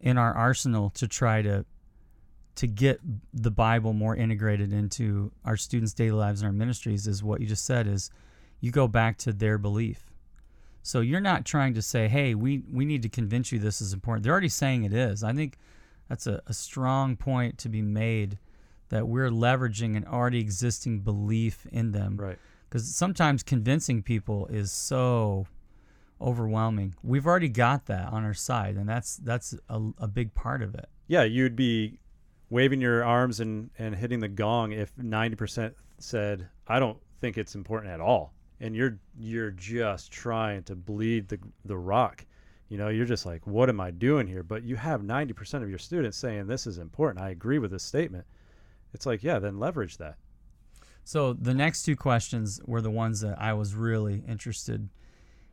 in 0.00 0.18
our 0.18 0.34
arsenal 0.34 0.90
to 0.90 1.06
try 1.06 1.42
to 1.42 1.64
to 2.56 2.66
get 2.66 3.00
the 3.34 3.50
Bible 3.50 3.92
more 3.92 4.16
integrated 4.16 4.72
into 4.72 5.30
our 5.44 5.58
students' 5.58 5.92
daily 5.92 6.12
lives 6.12 6.40
and 6.40 6.46
our 6.46 6.52
ministries 6.54 7.06
is 7.06 7.22
what 7.22 7.40
you 7.40 7.46
just 7.46 7.66
said 7.66 7.86
is 7.86 8.10
you 8.60 8.70
go 8.70 8.88
back 8.88 9.18
to 9.18 9.32
their 9.32 9.58
belief. 9.58 10.10
So 10.82 11.00
you're 11.00 11.20
not 11.20 11.44
trying 11.44 11.74
to 11.74 11.82
say, 11.82 12.08
hey, 12.08 12.34
we, 12.34 12.62
we 12.72 12.86
need 12.86 13.02
to 13.02 13.10
convince 13.10 13.52
you 13.52 13.58
this 13.58 13.82
is 13.82 13.92
important. 13.92 14.22
They're 14.22 14.32
already 14.32 14.48
saying 14.48 14.84
it 14.84 14.94
is. 14.94 15.22
I 15.22 15.34
think 15.34 15.58
that's 16.08 16.26
a, 16.26 16.40
a 16.46 16.54
strong 16.54 17.14
point 17.14 17.58
to 17.58 17.68
be 17.68 17.82
made 17.82 18.38
that 18.88 19.08
we're 19.08 19.30
leveraging 19.30 19.96
an 19.96 20.04
already 20.04 20.40
existing 20.40 21.00
belief 21.00 21.66
in 21.72 21.92
them. 21.92 22.16
Right. 22.16 22.38
Because 22.68 22.94
sometimes 22.94 23.42
convincing 23.42 24.02
people 24.02 24.46
is 24.46 24.72
so 24.72 25.46
overwhelming. 26.20 26.94
We've 27.02 27.26
already 27.26 27.48
got 27.48 27.86
that 27.86 28.12
on 28.12 28.24
our 28.24 28.34
side, 28.34 28.76
and 28.76 28.88
that's 28.88 29.16
that's 29.16 29.54
a, 29.68 29.80
a 29.98 30.08
big 30.08 30.34
part 30.34 30.62
of 30.62 30.74
it. 30.74 30.88
Yeah, 31.06 31.24
you'd 31.24 31.56
be 31.56 31.98
waving 32.50 32.80
your 32.80 33.04
arms 33.04 33.40
and, 33.40 33.70
and 33.78 33.94
hitting 33.94 34.20
the 34.20 34.28
gong 34.28 34.72
if 34.72 34.94
90% 34.96 35.74
said, 35.98 36.48
I 36.66 36.78
don't 36.78 36.98
think 37.20 37.38
it's 37.38 37.54
important 37.54 37.92
at 37.92 38.00
all. 38.00 38.32
And 38.60 38.74
you're 38.74 38.98
you're 39.18 39.50
just 39.50 40.10
trying 40.10 40.62
to 40.64 40.74
bleed 40.74 41.28
the 41.28 41.38
the 41.66 41.76
rock. 41.76 42.24
You 42.68 42.78
know, 42.78 42.88
you're 42.88 43.06
just 43.06 43.26
like, 43.26 43.46
what 43.46 43.68
am 43.68 43.80
I 43.80 43.90
doing 43.90 44.26
here? 44.26 44.42
But 44.42 44.64
you 44.64 44.76
have 44.76 45.02
90% 45.02 45.62
of 45.62 45.68
your 45.68 45.78
students 45.78 46.16
saying 46.16 46.46
this 46.46 46.66
is 46.66 46.78
important. 46.78 47.24
I 47.24 47.30
agree 47.30 47.58
with 47.58 47.70
this 47.70 47.84
statement. 47.84 48.26
It's 48.92 49.06
like, 49.06 49.22
yeah, 49.22 49.38
then 49.38 49.58
leverage 49.58 49.98
that. 49.98 50.16
So 51.04 51.32
the 51.32 51.54
next 51.54 51.84
two 51.84 51.96
questions 51.96 52.60
were 52.64 52.80
the 52.80 52.90
ones 52.90 53.20
that 53.20 53.40
I 53.40 53.52
was 53.52 53.74
really 53.74 54.24
interested 54.26 54.88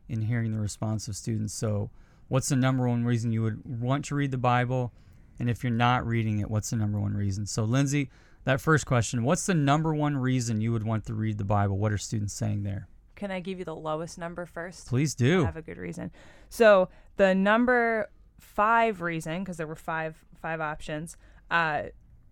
in 0.08 0.22
hearing 0.22 0.52
the 0.52 0.60
response 0.60 1.08
of 1.08 1.16
students. 1.16 1.54
So, 1.54 1.90
what's 2.28 2.48
the 2.48 2.56
number 2.56 2.88
one 2.88 3.04
reason 3.04 3.32
you 3.32 3.42
would 3.42 3.62
want 3.64 4.04
to 4.06 4.14
read 4.14 4.30
the 4.30 4.38
Bible? 4.38 4.92
And 5.38 5.50
if 5.50 5.62
you're 5.62 5.72
not 5.72 6.06
reading 6.06 6.40
it, 6.40 6.50
what's 6.50 6.70
the 6.70 6.76
number 6.76 7.00
one 7.00 7.14
reason? 7.14 7.46
So, 7.46 7.64
Lindsay, 7.64 8.10
that 8.44 8.60
first 8.60 8.86
question, 8.86 9.24
what's 9.24 9.46
the 9.46 9.54
number 9.54 9.94
one 9.94 10.16
reason 10.16 10.60
you 10.60 10.72
would 10.72 10.84
want 10.84 11.06
to 11.06 11.14
read 11.14 11.38
the 11.38 11.44
Bible? 11.44 11.78
What 11.78 11.92
are 11.92 11.98
students 11.98 12.34
saying 12.34 12.62
there? 12.62 12.88
Can 13.16 13.30
I 13.30 13.40
give 13.40 13.58
you 13.58 13.64
the 13.64 13.74
lowest 13.74 14.18
number 14.18 14.44
first? 14.44 14.86
Please 14.88 15.14
I 15.18 15.24
do. 15.24 15.44
have 15.44 15.56
a 15.56 15.62
good 15.62 15.78
reason. 15.78 16.10
So 16.48 16.88
the 17.16 17.34
number 17.34 18.10
five 18.40 19.00
reason, 19.00 19.42
because 19.42 19.56
there 19.56 19.66
were 19.66 19.76
five 19.76 20.16
five 20.40 20.60
options, 20.60 21.16
uh, 21.50 21.84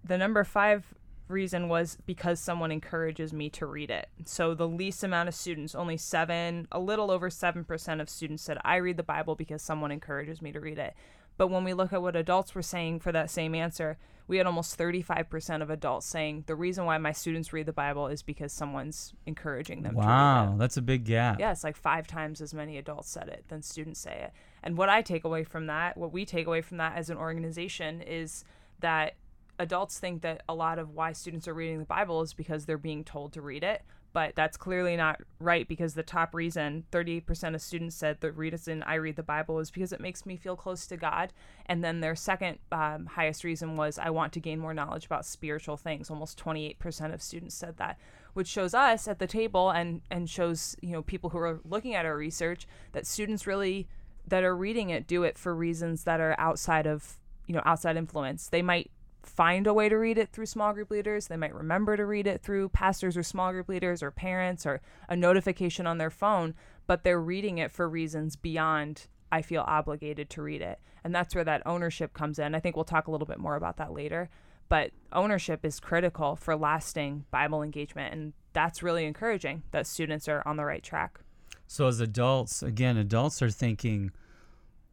the 0.04 0.18
number 0.18 0.44
five 0.44 0.94
reason 1.28 1.68
was 1.68 1.96
because 2.06 2.38
someone 2.38 2.70
encourages 2.70 3.32
me 3.32 3.48
to 3.50 3.66
read 3.66 3.90
it. 3.90 4.08
So 4.24 4.54
the 4.54 4.68
least 4.68 5.02
amount 5.02 5.28
of 5.28 5.34
students, 5.34 5.74
only 5.74 5.96
seven, 5.96 6.68
a 6.70 6.78
little 6.78 7.10
over 7.10 7.30
seven 7.30 7.64
percent 7.64 8.00
of 8.00 8.08
students 8.08 8.42
said 8.42 8.58
I 8.64 8.76
read 8.76 8.96
the 8.96 9.02
Bible 9.02 9.34
because 9.34 9.62
someone 9.62 9.90
encourages 9.90 10.42
me 10.42 10.52
to 10.52 10.60
read 10.60 10.78
it. 10.78 10.94
But 11.36 11.48
when 11.48 11.64
we 11.64 11.74
look 11.74 11.92
at 11.92 12.02
what 12.02 12.14
adults 12.14 12.54
were 12.54 12.62
saying 12.62 13.00
for 13.00 13.10
that 13.12 13.30
same 13.30 13.54
answer, 13.54 13.96
we 14.28 14.36
had 14.36 14.46
almost 14.46 14.78
35% 14.78 15.62
of 15.62 15.70
adults 15.70 16.06
saying 16.06 16.44
the 16.46 16.54
reason 16.54 16.84
why 16.84 16.98
my 16.98 17.12
students 17.12 17.52
read 17.52 17.66
the 17.66 17.72
Bible 17.72 18.06
is 18.06 18.22
because 18.22 18.52
someone's 18.52 19.12
encouraging 19.26 19.82
them 19.82 19.94
to 19.94 20.00
read 20.00 20.04
it. 20.04 20.08
Wow, 20.08 20.54
that's 20.58 20.76
a 20.76 20.82
big 20.82 21.04
gap. 21.04 21.40
Yeah, 21.40 21.50
it's 21.50 21.64
like 21.64 21.76
five 21.76 22.06
times 22.06 22.40
as 22.40 22.54
many 22.54 22.78
adults 22.78 23.10
said 23.10 23.28
it 23.28 23.44
than 23.48 23.62
students 23.62 24.00
say 24.00 24.22
it. 24.24 24.32
And 24.62 24.76
what 24.76 24.88
I 24.88 25.02
take 25.02 25.24
away 25.24 25.42
from 25.42 25.66
that, 25.66 25.96
what 25.96 26.12
we 26.12 26.24
take 26.24 26.46
away 26.46 26.60
from 26.60 26.76
that 26.76 26.96
as 26.96 27.10
an 27.10 27.16
organization 27.16 28.02
is 28.02 28.44
that 28.80 29.14
adults 29.58 29.98
think 29.98 30.22
that 30.22 30.42
a 30.48 30.54
lot 30.54 30.78
of 30.78 30.90
why 30.90 31.12
students 31.12 31.46
are 31.46 31.54
reading 31.54 31.78
the 31.78 31.84
Bible 31.84 32.22
is 32.22 32.34
because 32.34 32.64
they're 32.64 32.78
being 32.78 33.04
told 33.04 33.32
to 33.32 33.42
read 33.42 33.62
it. 33.62 33.82
But 34.12 34.34
that's 34.34 34.58
clearly 34.58 34.94
not 34.94 35.20
right 35.38 35.66
because 35.66 35.94
the 35.94 36.02
top 36.02 36.34
reason, 36.34 36.84
38% 36.92 37.54
of 37.54 37.62
students 37.62 37.96
said 37.96 38.20
the 38.20 38.30
reason 38.30 38.82
I 38.82 38.96
read 38.96 39.16
the 39.16 39.22
Bible 39.22 39.58
is 39.58 39.70
because 39.70 39.92
it 39.92 40.00
makes 40.00 40.26
me 40.26 40.36
feel 40.36 40.54
close 40.54 40.86
to 40.88 40.98
God. 40.98 41.32
And 41.64 41.82
then 41.82 42.00
their 42.00 42.14
second 42.14 42.58
um, 42.70 43.06
highest 43.06 43.42
reason 43.42 43.74
was 43.74 43.98
I 43.98 44.10
want 44.10 44.34
to 44.34 44.40
gain 44.40 44.58
more 44.58 44.74
knowledge 44.74 45.06
about 45.06 45.24
spiritual 45.24 45.78
things. 45.78 46.10
Almost 46.10 46.42
28% 46.42 47.14
of 47.14 47.22
students 47.22 47.54
said 47.54 47.78
that, 47.78 47.98
which 48.34 48.48
shows 48.48 48.74
us 48.74 49.08
at 49.08 49.18
the 49.18 49.26
table 49.26 49.70
and, 49.70 50.02
and 50.10 50.28
shows, 50.28 50.76
you 50.82 50.90
know, 50.90 51.02
people 51.02 51.30
who 51.30 51.38
are 51.38 51.60
looking 51.64 51.94
at 51.94 52.04
our 52.04 52.16
research 52.16 52.66
that 52.92 53.06
students 53.06 53.46
really 53.46 53.88
that 54.28 54.44
are 54.44 54.54
reading 54.54 54.90
it 54.90 55.06
do 55.06 55.24
it 55.24 55.36
for 55.36 55.54
reasons 55.54 56.04
that 56.04 56.20
are 56.20 56.36
outside 56.38 56.86
of, 56.86 57.18
you 57.46 57.54
know, 57.54 57.62
outside 57.64 57.96
influence. 57.96 58.48
They 58.48 58.62
might 58.62 58.90
find 59.22 59.66
a 59.66 59.74
way 59.74 59.88
to 59.88 59.96
read 59.96 60.18
it 60.18 60.30
through 60.30 60.46
small 60.46 60.72
group 60.72 60.90
leaders. 60.90 61.28
They 61.28 61.36
might 61.36 61.54
remember 61.54 61.96
to 61.96 62.04
read 62.04 62.26
it 62.26 62.42
through 62.42 62.70
pastors 62.70 63.16
or 63.16 63.22
small 63.22 63.52
group 63.52 63.68
leaders 63.68 64.02
or 64.02 64.10
parents 64.10 64.66
or 64.66 64.80
a 65.08 65.16
notification 65.16 65.86
on 65.86 65.98
their 65.98 66.10
phone, 66.10 66.54
but 66.86 67.04
they're 67.04 67.20
reading 67.20 67.58
it 67.58 67.70
for 67.70 67.88
reasons 67.88 68.36
beyond 68.36 69.06
I 69.30 69.42
feel 69.42 69.64
obligated 69.66 70.28
to 70.30 70.42
read 70.42 70.60
it. 70.60 70.78
And 71.04 71.14
that's 71.14 71.34
where 71.34 71.44
that 71.44 71.62
ownership 71.66 72.12
comes 72.12 72.38
in. 72.38 72.54
I 72.54 72.60
think 72.60 72.76
we'll 72.76 72.84
talk 72.84 73.08
a 73.08 73.10
little 73.10 73.26
bit 73.26 73.38
more 73.38 73.56
about 73.56 73.78
that 73.78 73.92
later. 73.92 74.28
But 74.68 74.92
ownership 75.12 75.64
is 75.64 75.80
critical 75.80 76.36
for 76.36 76.54
lasting 76.54 77.24
Bible 77.30 77.62
engagement. 77.62 78.12
And 78.12 78.32
that's 78.52 78.82
really 78.82 79.06
encouraging 79.06 79.62
that 79.70 79.86
students 79.86 80.28
are 80.28 80.42
on 80.46 80.56
the 80.56 80.64
right 80.64 80.82
track. 80.82 81.20
So, 81.66 81.86
as 81.86 82.00
adults, 82.00 82.62
again, 82.62 82.98
adults 82.98 83.40
are 83.40 83.50
thinking, 83.50 84.12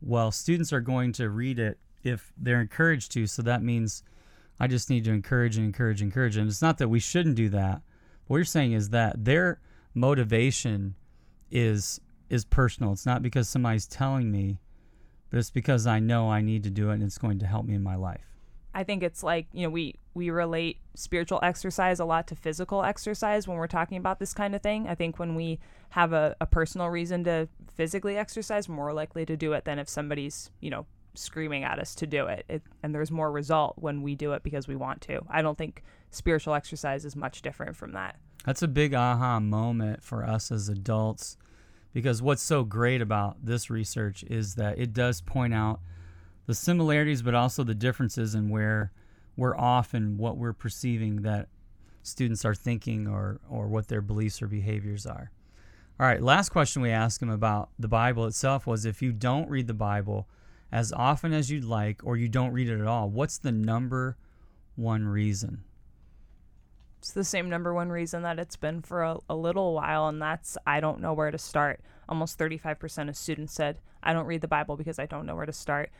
well, 0.01 0.31
students 0.31 0.71
are 0.71 0.81
going 0.81 1.11
to 1.13 1.29
read 1.29 1.59
it 1.59 1.77
if 2.03 2.31
they're 2.37 2.61
encouraged 2.61 3.11
to. 3.13 3.27
So 3.27 3.41
that 3.41 3.61
means 3.61 4.03
I 4.59 4.67
just 4.67 4.89
need 4.89 5.05
to 5.05 5.11
encourage 5.11 5.57
and 5.57 5.65
encourage 5.65 6.01
and 6.01 6.09
encourage. 6.09 6.37
And 6.37 6.49
it's 6.49 6.61
not 6.61 6.77
that 6.79 6.89
we 6.89 6.99
shouldn't 6.99 7.35
do 7.35 7.49
that. 7.49 7.81
What 8.27 8.37
you're 8.37 8.45
saying 8.45 8.73
is 8.73 8.89
that 8.89 9.25
their 9.25 9.59
motivation 9.93 10.95
is 11.51 11.99
is 12.29 12.45
personal. 12.45 12.91
It's 12.93 13.05
not 13.05 13.23
because 13.23 13.49
somebody's 13.49 13.87
telling 13.87 14.31
me, 14.31 14.59
but 15.29 15.39
it's 15.39 15.49
because 15.49 15.87
I 15.87 15.99
know 15.99 16.29
I 16.29 16.41
need 16.41 16.63
to 16.63 16.69
do 16.69 16.91
it 16.91 16.95
and 16.95 17.03
it's 17.03 17.17
going 17.17 17.39
to 17.39 17.47
help 17.47 17.65
me 17.65 17.73
in 17.73 17.81
my 17.81 17.95
life. 17.95 18.29
I 18.73 18.83
think 18.83 19.01
it's 19.01 19.23
like, 19.23 19.47
you 19.51 19.63
know, 19.63 19.69
we 19.69 19.95
we 20.13 20.29
relate 20.29 20.77
spiritual 20.95 21.39
exercise 21.41 21.99
a 21.99 22.05
lot 22.05 22.27
to 22.27 22.35
physical 22.35 22.83
exercise 22.83 23.47
when 23.47 23.57
we're 23.57 23.67
talking 23.67 23.97
about 23.97 24.19
this 24.19 24.33
kind 24.33 24.53
of 24.53 24.61
thing. 24.61 24.87
I 24.87 24.95
think 24.95 25.17
when 25.17 25.33
we 25.33 25.59
have 25.91 26.13
a, 26.13 26.35
a 26.39 26.45
personal 26.45 26.87
reason 26.87 27.23
to 27.23 27.47
physically 27.73 28.17
exercise, 28.17 28.69
more 28.69 28.93
likely 28.93 29.25
to 29.25 29.35
do 29.35 29.53
it 29.53 29.65
than 29.65 29.79
if 29.79 29.89
somebody's, 29.89 30.51
you 30.59 30.69
know, 30.69 30.85
screaming 31.15 31.63
at 31.63 31.79
us 31.79 31.95
to 31.95 32.07
do 32.07 32.27
it. 32.27 32.45
it. 32.47 32.63
And 32.83 32.93
there's 32.93 33.11
more 33.11 33.31
result 33.31 33.75
when 33.77 34.01
we 34.01 34.15
do 34.15 34.33
it 34.33 34.43
because 34.43 34.67
we 34.67 34.75
want 34.75 35.01
to. 35.01 35.21
I 35.29 35.41
don't 35.41 35.57
think 35.57 35.83
spiritual 36.11 36.53
exercise 36.53 37.05
is 37.05 37.15
much 37.15 37.41
different 37.41 37.75
from 37.75 37.93
that. 37.93 38.15
That's 38.45 38.61
a 38.61 38.67
big 38.67 38.93
aha 38.93 39.39
moment 39.39 40.03
for 40.03 40.23
us 40.23 40.51
as 40.51 40.69
adults 40.69 41.37
because 41.93 42.21
what's 42.21 42.43
so 42.43 42.63
great 42.63 43.01
about 43.01 43.37
this 43.43 43.69
research 43.69 44.23
is 44.23 44.55
that 44.55 44.79
it 44.79 44.93
does 44.93 45.21
point 45.21 45.53
out 45.53 45.79
the 46.45 46.55
similarities 46.55 47.21
but 47.21 47.35
also 47.35 47.63
the 47.63 47.75
differences 47.75 48.35
in 48.35 48.49
where 48.49 48.91
we're 49.35 49.57
off 49.57 49.93
and 49.93 50.17
what 50.17 50.37
we're 50.37 50.53
perceiving 50.53 51.21
that 51.23 51.47
students 52.01 52.45
are 52.45 52.55
thinking 52.55 53.07
or 53.07 53.39
or 53.49 53.67
what 53.67 53.87
their 53.87 54.01
beliefs 54.01 54.41
or 54.41 54.47
behaviors 54.47 55.05
are. 55.05 55.31
All 55.99 56.07
right, 56.07 56.21
last 56.21 56.49
question 56.49 56.81
we 56.81 56.91
asked 56.91 57.19
them 57.19 57.29
about 57.29 57.69
the 57.77 57.89
Bible 57.89 58.25
itself 58.25 58.65
was 58.65 58.85
if 58.85 59.01
you 59.01 59.11
don't 59.11 59.49
read 59.49 59.67
the 59.67 59.73
Bible 59.73 60.27
as 60.71 60.91
often 60.93 61.33
as 61.33 61.49
you'd 61.49 61.63
like 61.63 62.01
or 62.03 62.17
you 62.17 62.27
don't 62.27 62.51
read 62.51 62.69
it 62.69 62.79
at 62.79 62.87
all, 62.87 63.09
what's 63.09 63.37
the 63.37 63.51
number 63.51 64.17
one 64.75 65.07
reason? 65.07 65.63
It's 66.99 67.11
the 67.11 67.23
same 67.23 67.49
number 67.49 67.73
one 67.73 67.89
reason 67.89 68.23
that 68.23 68.39
it's 68.39 68.57
been 68.57 68.81
for 68.81 69.03
a, 69.03 69.17
a 69.29 69.35
little 69.35 69.73
while, 69.73 70.07
and 70.07 70.21
that's 70.21 70.57
I 70.67 70.79
don't 70.79 70.99
know 70.99 71.13
where 71.13 71.31
to 71.31 71.37
start. 71.37 71.81
Almost 72.09 72.37
35% 72.37 73.07
of 73.07 73.15
students 73.15 73.53
said, 73.53 73.79
I 74.01 74.13
don't 74.13 74.25
read 74.25 74.41
the 74.41 74.47
Bible 74.47 74.77
because 74.77 74.99
I 74.99 75.05
don't 75.05 75.25
know 75.25 75.35
where 75.35 75.45
to 75.45 75.53
start. 75.53 75.91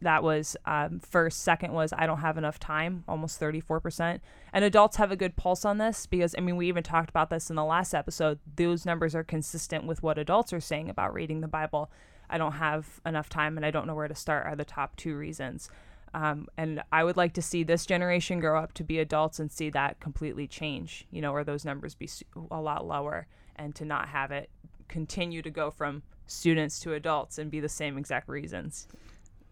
That 0.00 0.22
was 0.22 0.56
um, 0.64 1.00
first. 1.00 1.42
Second 1.42 1.72
was, 1.72 1.92
I 1.96 2.06
don't 2.06 2.20
have 2.20 2.38
enough 2.38 2.58
time, 2.58 3.04
almost 3.08 3.40
34%. 3.40 4.20
And 4.52 4.64
adults 4.64 4.96
have 4.96 5.10
a 5.10 5.16
good 5.16 5.36
pulse 5.36 5.64
on 5.64 5.78
this 5.78 6.06
because, 6.06 6.34
I 6.38 6.40
mean, 6.40 6.56
we 6.56 6.68
even 6.68 6.82
talked 6.82 7.10
about 7.10 7.30
this 7.30 7.50
in 7.50 7.56
the 7.56 7.64
last 7.64 7.94
episode. 7.94 8.38
Those 8.56 8.86
numbers 8.86 9.14
are 9.14 9.24
consistent 9.24 9.84
with 9.84 10.02
what 10.02 10.18
adults 10.18 10.52
are 10.52 10.60
saying 10.60 10.88
about 10.88 11.14
reading 11.14 11.40
the 11.40 11.48
Bible. 11.48 11.90
I 12.30 12.38
don't 12.38 12.52
have 12.52 13.00
enough 13.06 13.28
time 13.28 13.56
and 13.56 13.64
I 13.64 13.70
don't 13.70 13.86
know 13.86 13.94
where 13.94 14.08
to 14.08 14.14
start 14.14 14.46
are 14.46 14.56
the 14.56 14.64
top 14.64 14.96
two 14.96 15.16
reasons. 15.16 15.70
Um, 16.14 16.48
and 16.56 16.82
I 16.90 17.04
would 17.04 17.16
like 17.16 17.34
to 17.34 17.42
see 17.42 17.62
this 17.62 17.84
generation 17.84 18.40
grow 18.40 18.58
up 18.58 18.72
to 18.74 18.84
be 18.84 18.98
adults 18.98 19.38
and 19.38 19.52
see 19.52 19.70
that 19.70 20.00
completely 20.00 20.46
change, 20.46 21.06
you 21.10 21.20
know, 21.20 21.32
or 21.32 21.44
those 21.44 21.64
numbers 21.64 21.94
be 21.94 22.08
a 22.50 22.60
lot 22.60 22.86
lower 22.86 23.26
and 23.56 23.74
to 23.74 23.84
not 23.84 24.08
have 24.08 24.30
it 24.30 24.48
continue 24.88 25.42
to 25.42 25.50
go 25.50 25.70
from 25.70 26.02
students 26.26 26.78
to 26.80 26.94
adults 26.94 27.38
and 27.38 27.50
be 27.50 27.60
the 27.60 27.68
same 27.68 27.98
exact 27.98 28.28
reasons. 28.28 28.86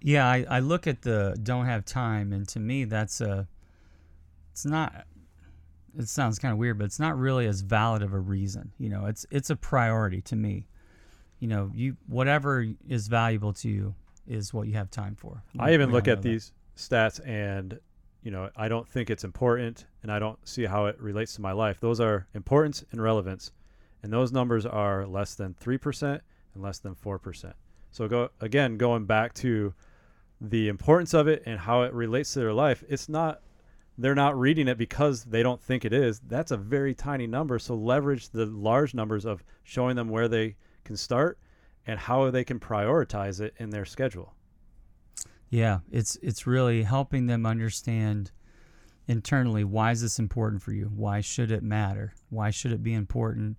Yeah, 0.00 0.26
I, 0.26 0.46
I 0.48 0.60
look 0.60 0.86
at 0.86 1.02
the 1.02 1.36
don't 1.42 1.66
have 1.66 1.84
time, 1.84 2.32
and 2.32 2.46
to 2.48 2.60
me, 2.60 2.84
that's 2.84 3.20
a. 3.20 3.48
It's 4.52 4.66
not. 4.66 5.06
It 5.98 6.08
sounds 6.08 6.38
kind 6.38 6.52
of 6.52 6.58
weird, 6.58 6.78
but 6.78 6.84
it's 6.84 7.00
not 7.00 7.18
really 7.18 7.46
as 7.46 7.62
valid 7.62 8.02
of 8.02 8.12
a 8.12 8.18
reason. 8.18 8.72
You 8.78 8.90
know, 8.90 9.06
it's 9.06 9.26
it's 9.30 9.50
a 9.50 9.56
priority 9.56 10.20
to 10.22 10.36
me. 10.36 10.66
You 11.46 11.54
know, 11.54 11.70
you 11.72 11.96
whatever 12.08 12.66
is 12.88 13.06
valuable 13.06 13.52
to 13.52 13.68
you 13.68 13.94
is 14.26 14.52
what 14.52 14.66
you 14.66 14.74
have 14.74 14.90
time 14.90 15.14
for. 15.14 15.44
I 15.60 15.74
even 15.74 15.92
look 15.92 16.08
at 16.08 16.20
that. 16.20 16.28
these 16.28 16.50
stats 16.76 17.20
and 17.24 17.78
you 18.24 18.32
know 18.32 18.50
I 18.56 18.66
don't 18.66 18.88
think 18.88 19.10
it's 19.10 19.22
important 19.22 19.84
and 20.02 20.10
I 20.10 20.18
don't 20.18 20.40
see 20.44 20.64
how 20.64 20.86
it 20.86 21.00
relates 21.00 21.36
to 21.36 21.40
my 21.42 21.52
life. 21.52 21.78
Those 21.78 22.00
are 22.00 22.26
importance 22.34 22.84
and 22.90 23.00
relevance, 23.00 23.52
and 24.02 24.12
those 24.12 24.32
numbers 24.32 24.66
are 24.66 25.06
less 25.06 25.36
than 25.36 25.54
three 25.54 25.78
percent 25.78 26.20
and 26.52 26.64
less 26.64 26.80
than 26.80 26.96
4%. 26.96 27.52
So 27.92 28.08
go 28.08 28.30
again 28.40 28.76
going 28.76 29.04
back 29.04 29.32
to 29.34 29.72
the 30.40 30.66
importance 30.66 31.14
of 31.14 31.28
it 31.28 31.44
and 31.46 31.60
how 31.60 31.82
it 31.82 31.92
relates 31.92 32.32
to 32.32 32.40
their 32.40 32.52
life. 32.52 32.82
It's 32.88 33.08
not 33.08 33.40
they're 33.96 34.16
not 34.16 34.36
reading 34.36 34.66
it 34.66 34.78
because 34.78 35.22
they 35.22 35.44
don't 35.44 35.62
think 35.62 35.84
it 35.84 35.92
is. 35.92 36.18
That's 36.26 36.50
a 36.50 36.56
very 36.56 36.92
tiny 36.92 37.28
number. 37.28 37.60
So 37.60 37.76
leverage 37.76 38.30
the 38.30 38.46
large 38.46 38.94
numbers 38.94 39.24
of 39.24 39.44
showing 39.62 39.94
them 39.94 40.08
where 40.08 40.26
they 40.26 40.56
can 40.86 40.96
start 40.96 41.38
and 41.86 41.98
how 41.98 42.30
they 42.30 42.44
can 42.44 42.58
prioritize 42.58 43.40
it 43.40 43.54
in 43.58 43.70
their 43.70 43.84
schedule. 43.84 44.34
Yeah, 45.50 45.80
it's 45.90 46.16
it's 46.22 46.46
really 46.46 46.82
helping 46.82 47.26
them 47.26 47.46
understand 47.46 48.32
internally 49.06 49.62
why 49.64 49.92
is 49.92 50.00
this 50.00 50.18
important 50.18 50.62
for 50.62 50.72
you? 50.72 50.90
Why 50.94 51.20
should 51.20 51.50
it 51.50 51.62
matter? 51.62 52.14
Why 52.30 52.50
should 52.50 52.72
it 52.72 52.82
be 52.82 52.94
important 52.94 53.56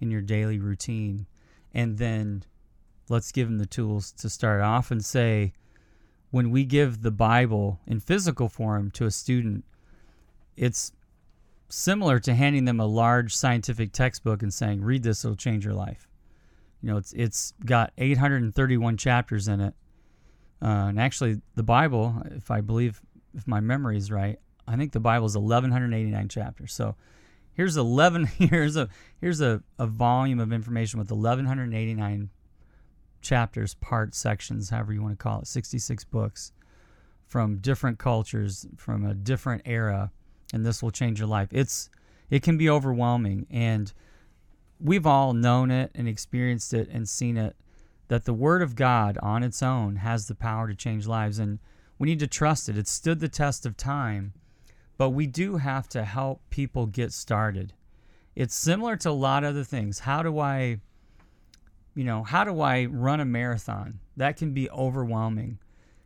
in 0.00 0.10
your 0.10 0.22
daily 0.22 0.58
routine? 0.58 1.26
And 1.72 1.98
then 1.98 2.44
let's 3.08 3.30
give 3.30 3.48
them 3.48 3.58
the 3.58 3.66
tools 3.66 4.10
to 4.12 4.28
start 4.28 4.60
off 4.60 4.90
and 4.90 5.04
say 5.04 5.52
when 6.30 6.50
we 6.50 6.64
give 6.64 7.02
the 7.02 7.10
Bible 7.10 7.80
in 7.86 8.00
physical 8.00 8.48
form 8.48 8.90
to 8.92 9.06
a 9.06 9.10
student, 9.10 9.64
it's 10.56 10.92
similar 11.68 12.18
to 12.18 12.34
handing 12.34 12.64
them 12.64 12.80
a 12.80 12.86
large 12.86 13.34
scientific 13.34 13.92
textbook 13.92 14.42
and 14.42 14.52
saying, 14.52 14.82
"Read 14.82 15.04
this; 15.04 15.24
it'll 15.24 15.36
change 15.36 15.64
your 15.64 15.74
life." 15.74 16.08
You 16.82 16.90
know, 16.90 16.96
it's 16.96 17.12
it's 17.12 17.52
got 17.64 17.92
831 17.98 18.96
chapters 18.96 19.48
in 19.48 19.60
it, 19.60 19.74
uh, 20.62 20.86
and 20.88 21.00
actually, 21.00 21.40
the 21.54 21.62
Bible, 21.62 22.22
if 22.30 22.50
I 22.50 22.60
believe, 22.60 23.00
if 23.34 23.46
my 23.46 23.60
memory 23.60 23.96
is 23.96 24.10
right, 24.10 24.38
I 24.66 24.76
think 24.76 24.92
the 24.92 25.00
Bible 25.00 25.26
is 25.26 25.36
1189 25.36 26.28
chapters. 26.28 26.72
So 26.72 26.96
here's 27.52 27.76
11 27.76 28.24
here's 28.38 28.76
a 28.76 28.88
here's 29.20 29.40
a, 29.40 29.62
a 29.78 29.86
volume 29.86 30.40
of 30.40 30.52
information 30.52 30.98
with 30.98 31.10
1189 31.10 32.30
chapters, 33.20 33.74
parts, 33.74 34.18
sections, 34.18 34.70
however 34.70 34.92
you 34.92 35.02
want 35.02 35.18
to 35.18 35.22
call 35.22 35.40
it, 35.40 35.46
66 35.46 36.04
books 36.04 36.52
from 37.26 37.58
different 37.58 37.98
cultures, 37.98 38.66
from 38.76 39.04
a 39.04 39.14
different 39.14 39.62
era, 39.64 40.10
and 40.52 40.64
this 40.64 40.82
will 40.82 40.90
change 40.90 41.18
your 41.18 41.28
life. 41.28 41.48
It's 41.52 41.90
it 42.30 42.42
can 42.42 42.58
be 42.58 42.68
overwhelming 42.68 43.46
and 43.50 43.92
we've 44.80 45.06
all 45.06 45.32
known 45.32 45.70
it 45.70 45.90
and 45.94 46.08
experienced 46.08 46.72
it 46.74 46.88
and 46.90 47.08
seen 47.08 47.36
it 47.36 47.56
that 48.08 48.24
the 48.24 48.32
word 48.32 48.62
of 48.62 48.74
God 48.74 49.18
on 49.22 49.42
its 49.42 49.62
own 49.62 49.96
has 49.96 50.26
the 50.26 50.34
power 50.34 50.68
to 50.68 50.74
change 50.74 51.06
lives 51.06 51.38
and 51.38 51.58
we 51.98 52.06
need 52.06 52.20
to 52.20 52.26
trust 52.26 52.68
it. 52.68 52.78
It 52.78 52.88
stood 52.88 53.20
the 53.20 53.28
test 53.28 53.66
of 53.66 53.76
time, 53.76 54.32
but 54.96 55.10
we 55.10 55.26
do 55.26 55.56
have 55.56 55.88
to 55.90 56.04
help 56.04 56.42
people 56.50 56.86
get 56.86 57.12
started. 57.12 57.74
It's 58.36 58.54
similar 58.54 58.96
to 58.98 59.10
a 59.10 59.12
lot 59.12 59.44
of 59.44 59.50
other 59.50 59.64
things. 59.64 60.00
How 60.00 60.22
do 60.22 60.38
I 60.38 60.80
you 61.98 62.04
know, 62.04 62.22
how 62.22 62.44
do 62.44 62.60
I 62.60 62.84
run 62.84 63.18
a 63.18 63.24
marathon? 63.24 63.98
That 64.16 64.36
can 64.36 64.52
be 64.52 64.70
overwhelming 64.70 65.58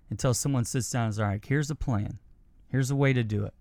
until 0.08 0.32
someone 0.32 0.64
sits 0.64 0.90
down 0.90 1.04
and 1.04 1.14
says, 1.14 1.20
all 1.20 1.26
right, 1.26 1.44
here's 1.44 1.70
a 1.70 1.74
plan. 1.74 2.18
Here's 2.68 2.90
a 2.90 2.96
way 2.96 3.12
to 3.12 3.22
do 3.22 3.44
it. 3.44 3.52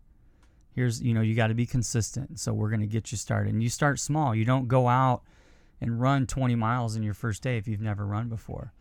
Here's, 0.74 1.02
you 1.02 1.14
know, 1.14 1.22
you 1.22 1.36
got 1.36 1.48
to 1.48 1.54
be 1.54 1.66
consistent. 1.66 2.40
So 2.40 2.54
we're 2.54 2.70
going 2.70 2.82
to 2.82 2.88
get 2.88 3.12
you 3.12 3.18
started. 3.18 3.54
And 3.54 3.62
you 3.62 3.70
start 3.70 4.00
small. 4.00 4.34
You 4.34 4.46
don't 4.46 4.68
go 4.68 4.88
out 4.88 5.24
and 5.82 6.00
run 6.00 6.28
20 6.28 6.56
miles 6.56 6.96
in 6.96 7.04
your 7.04 7.14
first 7.14 7.44
day 7.44 7.58
if 7.58 7.68
you've 7.68 7.82
never 7.82 8.06
run 8.06 8.30
before. 8.30 8.72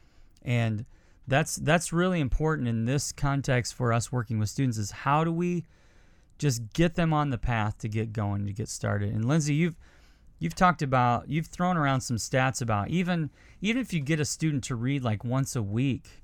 And 0.42 0.84
that's 1.26 1.56
that's 1.56 1.92
really 1.92 2.20
important 2.20 2.68
in 2.68 2.86
this 2.86 3.12
context 3.12 3.74
for 3.74 3.92
us 3.92 4.10
working 4.10 4.38
with 4.38 4.48
students 4.48 4.78
is 4.78 4.90
how 4.90 5.22
do 5.22 5.32
we 5.32 5.64
just 6.38 6.72
get 6.72 6.94
them 6.94 7.12
on 7.12 7.30
the 7.30 7.38
path 7.38 7.78
to 7.78 7.88
get 7.88 8.12
going 8.12 8.46
to 8.46 8.52
get 8.52 8.68
started. 8.68 9.12
And 9.12 9.24
Lindsay, 9.24 9.54
you've 9.54 9.76
you've 10.40 10.54
talked 10.54 10.82
about 10.82 11.28
you've 11.28 11.46
thrown 11.46 11.76
around 11.76 12.00
some 12.00 12.16
stats 12.16 12.60
about 12.60 12.88
even 12.88 13.30
even 13.60 13.80
if 13.80 13.92
you 13.92 14.00
get 14.00 14.18
a 14.18 14.24
student 14.24 14.64
to 14.64 14.74
read 14.74 15.04
like 15.04 15.22
once 15.22 15.54
a 15.54 15.62
week 15.62 16.22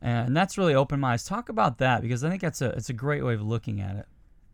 and 0.00 0.34
that's 0.34 0.56
really 0.56 0.74
opened 0.74 1.02
my 1.02 1.12
eyes 1.12 1.24
talk 1.24 1.50
about 1.50 1.78
that 1.78 2.00
because 2.00 2.24
i 2.24 2.30
think 2.30 2.40
that's 2.40 2.62
a 2.62 2.70
it's 2.70 2.88
a 2.88 2.94
great 2.94 3.22
way 3.22 3.34
of 3.34 3.42
looking 3.42 3.80
at 3.80 3.96
it 3.96 4.06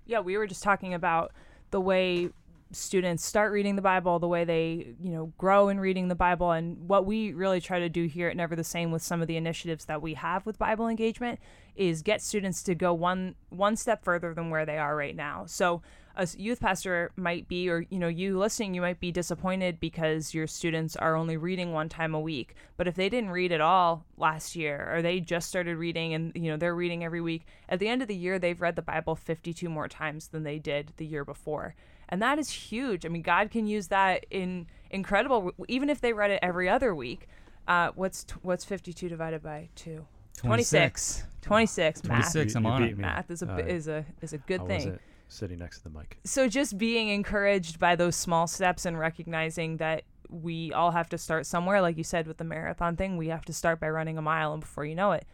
yeah 0.07 0.21
we 0.21 0.37
were 0.37 0.47
just 0.47 0.63
talking 0.63 0.95
about 0.95 1.33
the 1.71 1.81
way 1.81 2.29
students 2.73 3.25
start 3.25 3.53
reading 3.53 3.77
the 3.77 3.83
bible 3.83 4.19
the 4.19 4.27
way 4.27 4.45
they 4.45 4.95
you 5.01 5.11
know 5.11 5.33
grow 5.39 5.69
in 5.69 5.79
reading 5.79 6.09
the 6.09 6.15
bible 6.15 6.51
and 6.51 6.77
what 6.89 7.07
we 7.07 7.33
really 7.33 7.61
try 7.61 7.79
to 7.79 7.89
do 7.89 8.05
here 8.07 8.29
at 8.29 8.37
never 8.37 8.57
the 8.57 8.65
same 8.65 8.91
with 8.91 9.03
some 9.03 9.23
of 9.23 9.29
the 9.29 9.37
initiatives 9.37 9.85
that 9.85 10.03
we 10.03 10.15
have 10.15 10.45
with 10.45 10.59
bible 10.59 10.89
engagement 10.89 11.39
is 11.77 12.03
get 12.03 12.23
students 12.23 12.63
to 12.63 12.75
go 12.75 12.93
one 12.93 13.35
one 13.51 13.77
step 13.77 14.03
further 14.03 14.35
than 14.35 14.51
where 14.51 14.67
they 14.67 14.79
are 14.79 14.97
right 14.97 15.15
now. 15.15 15.45
So 15.47 15.83
a 16.17 16.27
youth 16.37 16.61
pastor 16.61 17.11
might 17.17 17.47
be, 17.49 17.69
or 17.69 17.85
you 17.91 17.99
know, 17.99 18.09
you 18.09 18.39
listening, 18.39 18.75
you 18.75 18.81
might 18.81 19.01
be 19.01 19.13
disappointed 19.13 19.79
because 19.79 20.33
your 20.33 20.47
students 20.47 20.97
are 20.97 21.15
only 21.15 21.37
reading 21.37 21.73
one 21.73 21.89
time 21.89 22.15
a 22.15 22.21
week. 22.21 22.55
But 22.77 22.89
if 22.89 22.95
they 22.95 23.09
didn't 23.09 23.31
read 23.31 23.53
at 23.53 23.61
all 23.61 24.05
last 24.17 24.57
year, 24.57 24.91
or 24.93 25.03
they 25.03 25.21
just 25.21 25.49
started 25.49 25.77
reading 25.77 26.15
and 26.15 26.33
you 26.35 26.51
know 26.51 26.57
they're 26.57 26.75
reading 26.75 27.05
every 27.05 27.21
week, 27.21 27.47
at 27.69 27.79
the 27.79 27.89
end 27.89 28.03
of 28.03 28.09
the 28.09 28.17
year 28.17 28.39
they've 28.39 28.61
read 28.61 28.77
the 28.77 28.83
Bible 28.83 29.15
52 29.15 29.69
more 29.69 29.89
times 29.89 30.29
than 30.29 30.43
they 30.43 30.59
did 30.59 30.93
the 30.97 31.07
year 31.07 31.25
before, 31.25 31.75
and 32.09 32.23
that 32.23 32.39
is 32.39 32.51
huge. 32.51 33.05
I 33.05 33.09
mean, 33.09 33.23
God 33.23 33.51
can 33.51 33.67
use 33.67 33.89
that 33.89 34.27
in 34.31 34.67
incredible, 34.91 35.53
even 35.69 35.91
if 35.91 36.01
they 36.01 36.13
read 36.13 36.31
it 36.31 36.39
every 36.43 36.69
other 36.69 36.95
week. 36.95 37.29
Uh, 37.69 37.91
what's 37.95 38.25
what's 38.43 38.65
52 38.65 39.09
divided 39.09 39.43
by 39.43 39.69
two? 39.75 40.07
26. 40.37 41.25
26. 41.43 42.01
26. 42.03 42.55
Math. 42.55 42.57
I'm 42.57 42.67
on 42.67 42.83
it. 42.85 42.99
Math 42.99 43.31
is 43.31 43.43
a 43.43 43.53
Uh, 43.53 43.57
is 43.59 43.89
a 43.89 44.05
is 44.21 44.33
a 44.33 44.39
good 44.39 44.61
I 44.63 44.67
thing. 44.67 44.99
Wasn't 45.27 45.39
sitting 45.39 45.59
next 45.59 45.79
to 45.79 45.85
the 45.85 45.91
mic. 45.91 46.19
so 46.25 46.49
just 46.49 46.79
being 46.79 47.09
encouraged 47.09 47.79
by 47.79 47.97
those 47.97 48.17
small 48.17 48.47
steps 48.47 48.87
and 48.87 48.99
recognizing 48.99 49.77
that 49.79 50.05
we 50.29 50.73
all 50.73 50.91
have 50.91 51.09
to 51.09 51.19
start 51.19 51.47
somewhere 51.47 51.81
like 51.81 51.97
you 51.97 52.05
said 52.05 52.27
with 52.27 52.37
the 52.37 52.45
marathon 52.45 52.97
thing 52.97 53.17
we 53.17 53.29
have 53.29 53.45
to 53.45 53.53
start 53.53 53.79
by 53.79 53.89
running 53.89 54.19
a 54.19 54.23
mile 54.23 54.53
and 54.53 54.61
before 54.61 54.85
you 54.85 54.95
know 54.95 55.13
it 55.13 55.27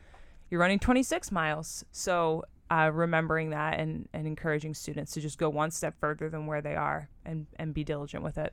you're 0.53 0.61
running 0.61 0.79
26 0.79 1.33
miles. 1.33 1.83
So 1.93 2.45
uh, 2.71 2.91
remembering 2.93 3.51
that 3.51 3.81
and, 3.81 4.07
and 4.13 4.27
encouraging 4.27 4.75
students 4.75 5.13
to 5.13 5.21
just 5.23 5.39
go 5.39 5.49
one 5.49 5.71
step 5.71 5.95
further 5.99 6.29
than 6.29 6.45
where 6.45 6.61
they 6.61 6.77
are 6.77 7.09
and, 7.25 7.47
and 7.59 7.73
be 7.73 7.85
diligent 7.85 8.23
with 8.23 8.37
it. 8.37 8.53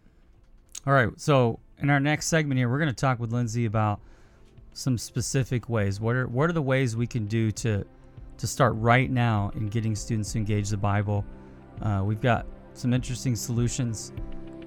All 0.87 0.93
right 0.93 1.09
so 1.17 1.59
in 1.77 1.89
our 1.89 1.99
next 1.99 2.27
segment 2.27 2.57
here 2.57 2.69
we're 2.69 2.79
going 2.79 2.87
to 2.87 2.95
talk 2.95 3.19
with 3.19 3.33
lindsay 3.33 3.65
about 3.65 3.99
some 4.71 4.97
specific 4.97 5.67
ways. 5.67 5.99
What 5.99 6.15
are 6.15 6.25
what 6.25 6.49
are 6.49 6.53
the 6.53 6.61
ways 6.61 6.95
we 6.95 7.05
can 7.05 7.25
do 7.25 7.51
to 7.51 7.85
to 8.39 8.47
start 8.47 8.73
right 8.77 9.11
now 9.11 9.51
in 9.55 9.67
getting 9.67 9.95
students 9.95 10.31
to 10.31 10.39
engage 10.39 10.69
the 10.69 10.77
bible 10.77 11.23
uh, 11.83 12.01
we've 12.03 12.21
got 12.21 12.47
some 12.73 12.93
interesting 12.93 13.35
solutions 13.35 14.11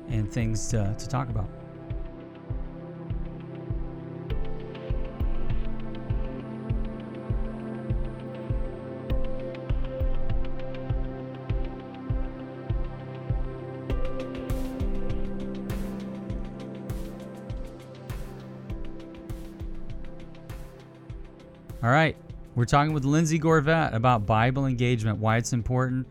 and 0.08 0.30
things 0.32 0.68
to, 0.68 0.94
to 0.98 1.08
talk 1.08 1.28
about 1.28 1.48
All 21.82 21.90
right. 21.90 22.16
We're 22.54 22.66
talking 22.66 22.92
with 22.92 23.06
Lindsay 23.06 23.38
Gorvet 23.38 23.94
about 23.94 24.26
Bible 24.26 24.66
engagement, 24.66 25.18
why 25.18 25.38
it's 25.38 25.54
important. 25.54 26.06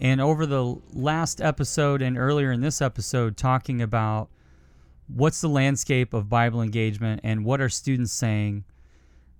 And 0.00 0.20
over 0.20 0.46
the 0.46 0.76
last 0.92 1.40
episode 1.40 2.02
and 2.02 2.16
earlier 2.16 2.52
in 2.52 2.60
this 2.60 2.80
episode, 2.80 3.36
talking 3.36 3.82
about 3.82 4.28
what's 5.08 5.40
the 5.40 5.48
landscape 5.48 6.14
of 6.14 6.28
Bible 6.28 6.62
engagement 6.62 7.20
and 7.24 7.44
what 7.44 7.60
are 7.60 7.68
students 7.68 8.12
saying? 8.12 8.64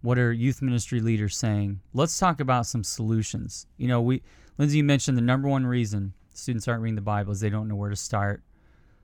What 0.00 0.18
are 0.18 0.32
youth 0.32 0.62
ministry 0.62 0.98
leaders 0.98 1.36
saying? 1.36 1.80
Let's 1.94 2.18
talk 2.18 2.40
about 2.40 2.66
some 2.66 2.82
solutions. 2.82 3.68
You 3.76 3.86
know, 3.86 4.00
we 4.00 4.22
Lindsay 4.58 4.78
you 4.78 4.84
mentioned 4.84 5.16
the 5.16 5.22
number 5.22 5.48
one 5.48 5.64
reason 5.64 6.12
students 6.34 6.66
aren't 6.66 6.82
reading 6.82 6.96
the 6.96 7.02
Bible 7.02 7.30
is 7.30 7.38
they 7.38 7.50
don't 7.50 7.68
know 7.68 7.76
where 7.76 7.90
to 7.90 7.96
start. 7.96 8.42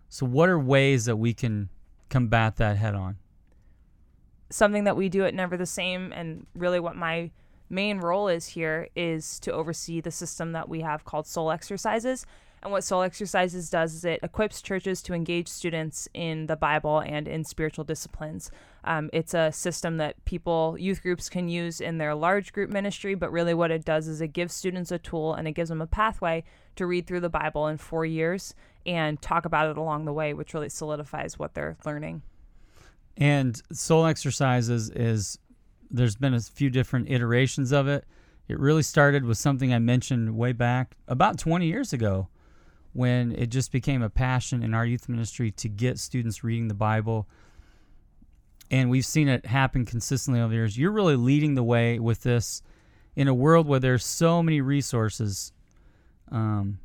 So 0.08 0.26
what 0.26 0.48
are 0.48 0.58
ways 0.58 1.04
that 1.04 1.16
we 1.16 1.34
can 1.34 1.68
combat 2.08 2.56
that 2.56 2.78
head 2.78 2.96
on? 2.96 3.16
Something 4.50 4.84
that 4.84 4.96
we 4.96 5.08
do 5.08 5.24
at 5.24 5.34
Never 5.34 5.56
the 5.56 5.66
Same, 5.66 6.12
and 6.12 6.46
really 6.54 6.80
what 6.80 6.96
my 6.96 7.30
main 7.70 7.98
role 7.98 8.28
is 8.28 8.46
here 8.46 8.88
is 8.96 9.38
to 9.40 9.52
oversee 9.52 10.00
the 10.00 10.10
system 10.10 10.52
that 10.52 10.68
we 10.68 10.80
have 10.80 11.04
called 11.04 11.26
Soul 11.26 11.50
Exercises. 11.50 12.24
And 12.62 12.72
what 12.72 12.82
Soul 12.82 13.02
Exercises 13.02 13.70
does 13.70 13.94
is 13.94 14.04
it 14.04 14.20
equips 14.22 14.60
churches 14.62 15.00
to 15.02 15.14
engage 15.14 15.46
students 15.46 16.08
in 16.12 16.46
the 16.46 16.56
Bible 16.56 16.98
and 16.98 17.28
in 17.28 17.44
spiritual 17.44 17.84
disciplines. 17.84 18.50
Um, 18.82 19.10
it's 19.12 19.32
a 19.32 19.52
system 19.52 19.98
that 19.98 20.24
people, 20.24 20.76
youth 20.78 21.02
groups, 21.02 21.28
can 21.28 21.48
use 21.48 21.80
in 21.80 21.98
their 21.98 22.14
large 22.14 22.52
group 22.52 22.70
ministry, 22.70 23.14
but 23.14 23.30
really 23.30 23.54
what 23.54 23.70
it 23.70 23.84
does 23.84 24.08
is 24.08 24.20
it 24.20 24.32
gives 24.32 24.54
students 24.54 24.90
a 24.90 24.98
tool 24.98 25.34
and 25.34 25.46
it 25.46 25.52
gives 25.52 25.68
them 25.68 25.82
a 25.82 25.86
pathway 25.86 26.42
to 26.76 26.86
read 26.86 27.06
through 27.06 27.20
the 27.20 27.28
Bible 27.28 27.68
in 27.68 27.76
four 27.76 28.04
years 28.04 28.54
and 28.86 29.20
talk 29.22 29.44
about 29.44 29.70
it 29.70 29.78
along 29.78 30.04
the 30.04 30.12
way, 30.12 30.34
which 30.34 30.54
really 30.54 30.68
solidifies 30.68 31.38
what 31.38 31.54
they're 31.54 31.76
learning. 31.84 32.22
And 33.18 33.60
soul 33.72 34.06
exercises 34.06 34.90
is 34.90 35.38
there's 35.90 36.14
been 36.14 36.34
a 36.34 36.40
few 36.40 36.70
different 36.70 37.10
iterations 37.10 37.72
of 37.72 37.88
it. 37.88 38.04
It 38.46 38.58
really 38.58 38.84
started 38.84 39.24
with 39.24 39.36
something 39.36 39.74
I 39.74 39.80
mentioned 39.80 40.36
way 40.36 40.52
back 40.52 40.96
about 41.08 41.38
20 41.38 41.66
years 41.66 41.92
ago 41.92 42.28
when 42.92 43.32
it 43.32 43.48
just 43.48 43.72
became 43.72 44.02
a 44.02 44.08
passion 44.08 44.62
in 44.62 44.72
our 44.72 44.86
youth 44.86 45.08
ministry 45.08 45.50
to 45.52 45.68
get 45.68 45.98
students 45.98 46.42
reading 46.42 46.68
the 46.68 46.74
Bible. 46.74 47.28
and 48.70 48.90
we've 48.90 49.06
seen 49.06 49.28
it 49.28 49.46
happen 49.46 49.84
consistently 49.86 50.40
over 50.40 50.50
the 50.50 50.56
years. 50.56 50.76
You're 50.76 50.92
really 50.92 51.16
leading 51.16 51.54
the 51.54 51.62
way 51.62 51.98
with 51.98 52.22
this 52.22 52.62
in 53.16 53.26
a 53.26 53.34
world 53.34 53.66
where 53.66 53.80
there's 53.80 54.04
so 54.04 54.42
many 54.42 54.60
resources. 54.60 55.52
Um, 56.30 56.78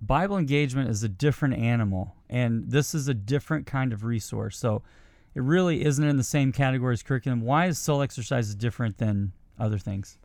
Bible 0.00 0.36
engagement 0.36 0.90
is 0.90 1.02
a 1.02 1.08
different 1.08 1.54
animal, 1.54 2.14
and 2.28 2.70
this 2.70 2.94
is 2.94 3.08
a 3.08 3.14
different 3.14 3.66
kind 3.66 3.92
of 3.92 4.04
resource. 4.04 4.58
So 4.58 4.82
it 5.34 5.42
really 5.42 5.84
isn't 5.84 6.04
in 6.04 6.16
the 6.16 6.24
same 6.24 6.52
category 6.52 6.92
as 6.92 7.02
curriculum. 7.02 7.42
Why 7.42 7.66
is 7.66 7.78
soul 7.78 8.02
exercises 8.02 8.54
different 8.54 8.98
than 8.98 9.32
other 9.58 9.78
things? 9.78 10.18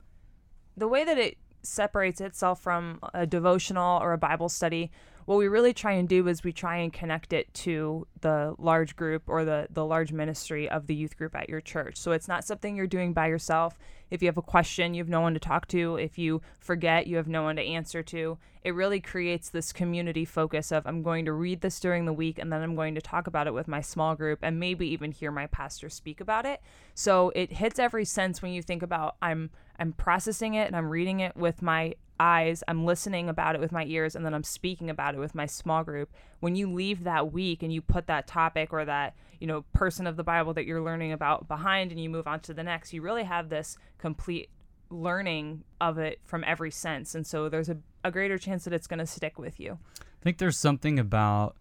The 0.77 0.87
way 0.87 1.03
that 1.03 1.17
it 1.17 1.37
separates 1.67 2.21
itself 2.21 2.61
from 2.61 2.99
a 3.13 3.25
devotional 3.25 4.01
or 4.01 4.13
a 4.13 4.17
Bible 4.17 4.49
study, 4.49 4.91
what 5.25 5.39
we 5.39 5.47
really 5.47 5.73
try 5.73 5.93
and 5.93 6.07
do 6.07 6.27
is 6.27 6.43
we 6.43 6.53
try 6.53 6.77
and 6.77 6.93
connect 6.93 7.33
it 7.33 7.51
to 7.53 8.05
the 8.21 8.53
large 8.59 8.95
group 8.95 9.23
or 9.27 9.43
the, 9.43 9.67
the 9.71 9.83
large 9.83 10.11
ministry 10.11 10.69
of 10.69 10.85
the 10.85 10.93
youth 10.93 11.17
group 11.17 11.35
at 11.35 11.49
your 11.49 11.61
church. 11.61 11.97
So 11.97 12.11
it's 12.11 12.27
not 12.27 12.45
something 12.45 12.75
you're 12.75 12.85
doing 12.85 13.11
by 13.11 13.27
yourself. 13.27 13.79
If 14.11 14.21
you 14.21 14.27
have 14.27 14.37
a 14.37 14.43
question, 14.43 14.93
you 14.93 15.01
have 15.01 15.09
no 15.09 15.21
one 15.21 15.33
to 15.33 15.39
talk 15.39 15.67
to. 15.69 15.95
If 15.95 16.19
you 16.19 16.41
forget, 16.59 17.07
you 17.07 17.17
have 17.17 17.27
no 17.27 17.41
one 17.41 17.55
to 17.55 17.63
answer 17.63 18.03
to. 18.03 18.37
It 18.63 18.75
really 18.75 18.99
creates 18.99 19.49
this 19.49 19.73
community 19.73 20.25
focus 20.25 20.71
of 20.71 20.85
I'm 20.85 21.01
going 21.01 21.25
to 21.25 21.33
read 21.33 21.61
this 21.61 21.79
during 21.79 22.05
the 22.05 22.13
week 22.13 22.37
and 22.37 22.53
then 22.53 22.61
I'm 22.61 22.75
going 22.75 22.93
to 22.93 23.01
talk 23.01 23.25
about 23.25 23.47
it 23.47 23.53
with 23.53 23.67
my 23.67 23.81
small 23.81 24.13
group 24.13 24.39
and 24.43 24.59
maybe 24.59 24.87
even 24.87 25.11
hear 25.11 25.31
my 25.31 25.47
pastor 25.47 25.89
speak 25.89 26.21
about 26.21 26.45
it. 26.45 26.61
So 26.93 27.31
it 27.35 27.53
hits 27.53 27.79
every 27.79 28.05
sense 28.05 28.43
when 28.43 28.53
you 28.53 28.61
think 28.61 28.83
about 28.83 29.15
I'm 29.23 29.49
I'm 29.79 29.93
processing 29.93 30.53
it 30.53 30.67
and 30.67 30.75
I'm 30.75 30.89
reading 30.89 31.19
it 31.19 31.35
with 31.35 31.61
my 31.61 31.95
eyes, 32.19 32.63
I'm 32.67 32.85
listening 32.85 33.29
about 33.29 33.55
it 33.55 33.61
with 33.61 33.71
my 33.71 33.85
ears, 33.85 34.15
and 34.15 34.25
then 34.25 34.33
I'm 34.33 34.43
speaking 34.43 34.89
about 34.89 35.15
it 35.15 35.19
with 35.19 35.35
my 35.35 35.45
small 35.45 35.83
group. 35.83 36.13
When 36.39 36.55
you 36.55 36.71
leave 36.71 37.03
that 37.03 37.31
week 37.31 37.63
and 37.63 37.73
you 37.73 37.81
put 37.81 38.07
that 38.07 38.27
topic 38.27 38.71
or 38.71 38.85
that, 38.85 39.15
you 39.39 39.47
know, 39.47 39.63
person 39.73 40.07
of 40.07 40.15
the 40.15 40.23
Bible 40.23 40.53
that 40.53 40.65
you're 40.65 40.81
learning 40.81 41.11
about 41.11 41.47
behind 41.47 41.91
and 41.91 41.99
you 41.99 42.09
move 42.09 42.27
on 42.27 42.39
to 42.41 42.53
the 42.53 42.63
next, 42.63 42.93
you 42.93 43.01
really 43.01 43.23
have 43.23 43.49
this 43.49 43.77
complete 43.97 44.49
learning 44.89 45.63
of 45.81 45.97
it 45.97 46.19
from 46.23 46.43
every 46.45 46.71
sense. 46.71 47.15
And 47.15 47.25
so 47.25 47.49
there's 47.49 47.69
a, 47.69 47.77
a 48.03 48.11
greater 48.11 48.37
chance 48.37 48.63
that 48.63 48.73
it's 48.73 48.87
going 48.87 48.99
to 48.99 49.05
stick 49.05 49.37
with 49.37 49.59
you. 49.59 49.77
I 49.99 50.23
think 50.23 50.37
there's 50.37 50.57
something 50.57 50.99
about 50.99 51.57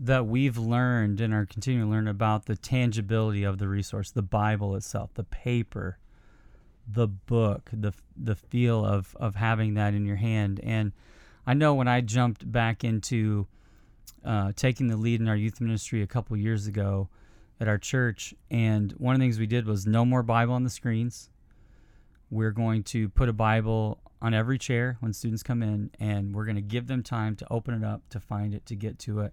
that 0.00 0.26
we've 0.26 0.56
learned 0.56 1.20
and 1.20 1.34
are 1.34 1.46
continuing 1.46 1.88
to 1.88 1.90
learn 1.90 2.06
about 2.06 2.46
the 2.46 2.54
tangibility 2.54 3.42
of 3.42 3.58
the 3.58 3.66
resource, 3.66 4.12
the 4.12 4.22
Bible 4.22 4.76
itself, 4.76 5.12
the 5.14 5.24
paper 5.24 5.98
the 6.90 7.06
book, 7.06 7.70
the 7.72 7.92
the 8.16 8.34
feel 8.34 8.84
of 8.84 9.14
of 9.20 9.34
having 9.34 9.74
that 9.74 9.94
in 9.94 10.06
your 10.06 10.16
hand. 10.16 10.60
And 10.62 10.92
I 11.46 11.54
know 11.54 11.74
when 11.74 11.88
I 11.88 12.00
jumped 12.00 12.50
back 12.50 12.84
into 12.84 13.46
uh, 14.24 14.52
taking 14.56 14.88
the 14.88 14.96
lead 14.96 15.20
in 15.20 15.28
our 15.28 15.36
youth 15.36 15.60
ministry 15.60 16.02
a 16.02 16.06
couple 16.06 16.36
years 16.36 16.66
ago 16.66 17.08
at 17.60 17.68
our 17.68 17.78
church, 17.78 18.34
and 18.50 18.92
one 18.92 19.14
of 19.14 19.20
the 19.20 19.24
things 19.24 19.38
we 19.38 19.46
did 19.46 19.66
was 19.66 19.86
no 19.86 20.04
more 20.04 20.22
Bible 20.22 20.54
on 20.54 20.64
the 20.64 20.70
screens. 20.70 21.30
We're 22.30 22.50
going 22.50 22.82
to 22.84 23.08
put 23.08 23.28
a 23.28 23.32
Bible 23.32 24.00
on 24.20 24.34
every 24.34 24.58
chair 24.58 24.96
when 25.00 25.12
students 25.12 25.42
come 25.42 25.62
in, 25.62 25.90
and 25.98 26.34
we're 26.34 26.44
going 26.44 26.56
to 26.56 26.62
give 26.62 26.86
them 26.86 27.02
time 27.02 27.36
to 27.36 27.46
open 27.50 27.74
it 27.74 27.84
up, 27.84 28.02
to 28.10 28.20
find 28.20 28.54
it, 28.54 28.66
to 28.66 28.74
get 28.74 28.98
to 29.00 29.20
it. 29.20 29.32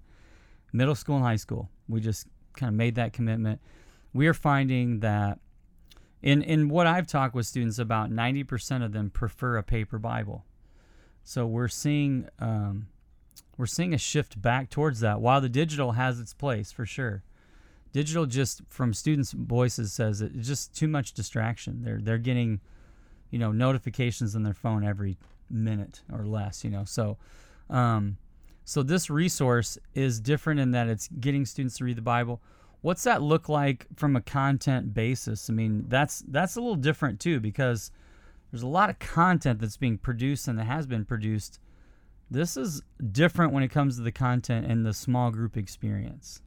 Middle 0.72 0.96
school 0.96 1.16
and 1.16 1.26
high 1.26 1.36
school, 1.36 1.70
we 1.88 2.00
just 2.02 2.28
kind 2.56 2.70
of 2.70 2.76
made 2.76 2.96
that 2.96 3.14
commitment. 3.14 3.62
We 4.14 4.28
are 4.28 4.34
finding 4.34 5.00
that 5.02 5.40
in 6.26 6.42
in 6.42 6.68
what 6.68 6.88
I've 6.88 7.08
talked 7.08 7.36
with 7.36 7.46
students 7.46 7.80
about, 7.80 8.12
ninety 8.12 8.44
percent 8.44 8.84
of 8.84 8.92
them 8.92 9.10
prefer 9.10 9.56
a 9.56 9.64
paper 9.64 10.00
Bible. 10.00 10.44
So 11.24 11.46
we're 11.46 11.70
seeing 11.70 12.28
um, 12.40 12.88
we're 13.58 13.66
seeing 13.68 13.94
a 13.94 13.98
shift 13.98 14.42
back 14.42 14.70
towards 14.70 15.00
that. 15.00 15.22
While 15.22 15.40
the 15.40 15.48
digital 15.48 15.94
has 15.94 16.20
its 16.20 16.34
place 16.34 16.72
for 16.72 16.86
sure, 16.86 17.24
digital 17.94 18.26
just 18.26 18.64
from 18.68 18.94
students' 18.94 19.32
voices 19.32 19.94
says 19.94 20.22
it's 20.22 20.48
just 20.48 20.76
too 20.76 20.88
much 20.88 21.14
distraction. 21.14 21.84
They're 21.84 22.02
they're 22.02 22.18
getting, 22.18 22.60
you 23.30 23.40
know, 23.40 23.52
notifications 23.52 24.36
on 24.36 24.44
their 24.44 24.54
phone 24.54 24.84
every 24.84 25.18
minute 25.50 26.02
or 26.12 26.26
less. 26.26 26.64
You 26.64 26.72
know, 26.72 26.84
so. 26.84 27.18
Um, 27.70 28.18
so 28.68 28.82
this 28.82 29.12
resource 29.12 29.78
is 29.94 30.20
different 30.20 30.60
in 30.60 30.72
that 30.72 30.88
it's 30.88 31.08
getting 31.08 31.46
students 31.46 31.78
to 31.78 31.84
read 31.84 31.98
the 31.98 32.02
Bible 32.02 32.42
What's 32.86 33.06
that 33.06 33.24
look 33.24 33.50
like 33.50 33.88
from 33.96 34.16
a 34.16 34.22
content 34.22 34.94
basis? 34.94 35.50
I 35.50 35.54
mean, 35.54 35.86
that's 35.88 36.24
that's 36.28 36.56
a 36.56 36.62
little 36.62 36.76
different 36.76 37.20
too 37.20 37.40
because 37.40 37.90
there's 38.52 38.62
a 38.62 38.68
lot 38.68 38.92
of 38.92 39.00
content 39.00 39.60
that's 39.60 39.76
being 39.76 39.98
produced 39.98 40.48
and 40.48 40.60
that 40.60 40.66
has 40.66 40.86
been 40.86 41.04
produced. 41.04 41.60
This 42.30 42.56
is 42.56 42.84
different 43.12 43.54
when 43.54 43.64
it 43.64 43.70
comes 43.70 43.96
to 43.96 44.04
the 44.04 44.12
content 44.12 44.68
and 44.68 44.86
the 44.86 44.94
small 44.94 45.32
group 45.32 45.58
experience. 45.58 46.44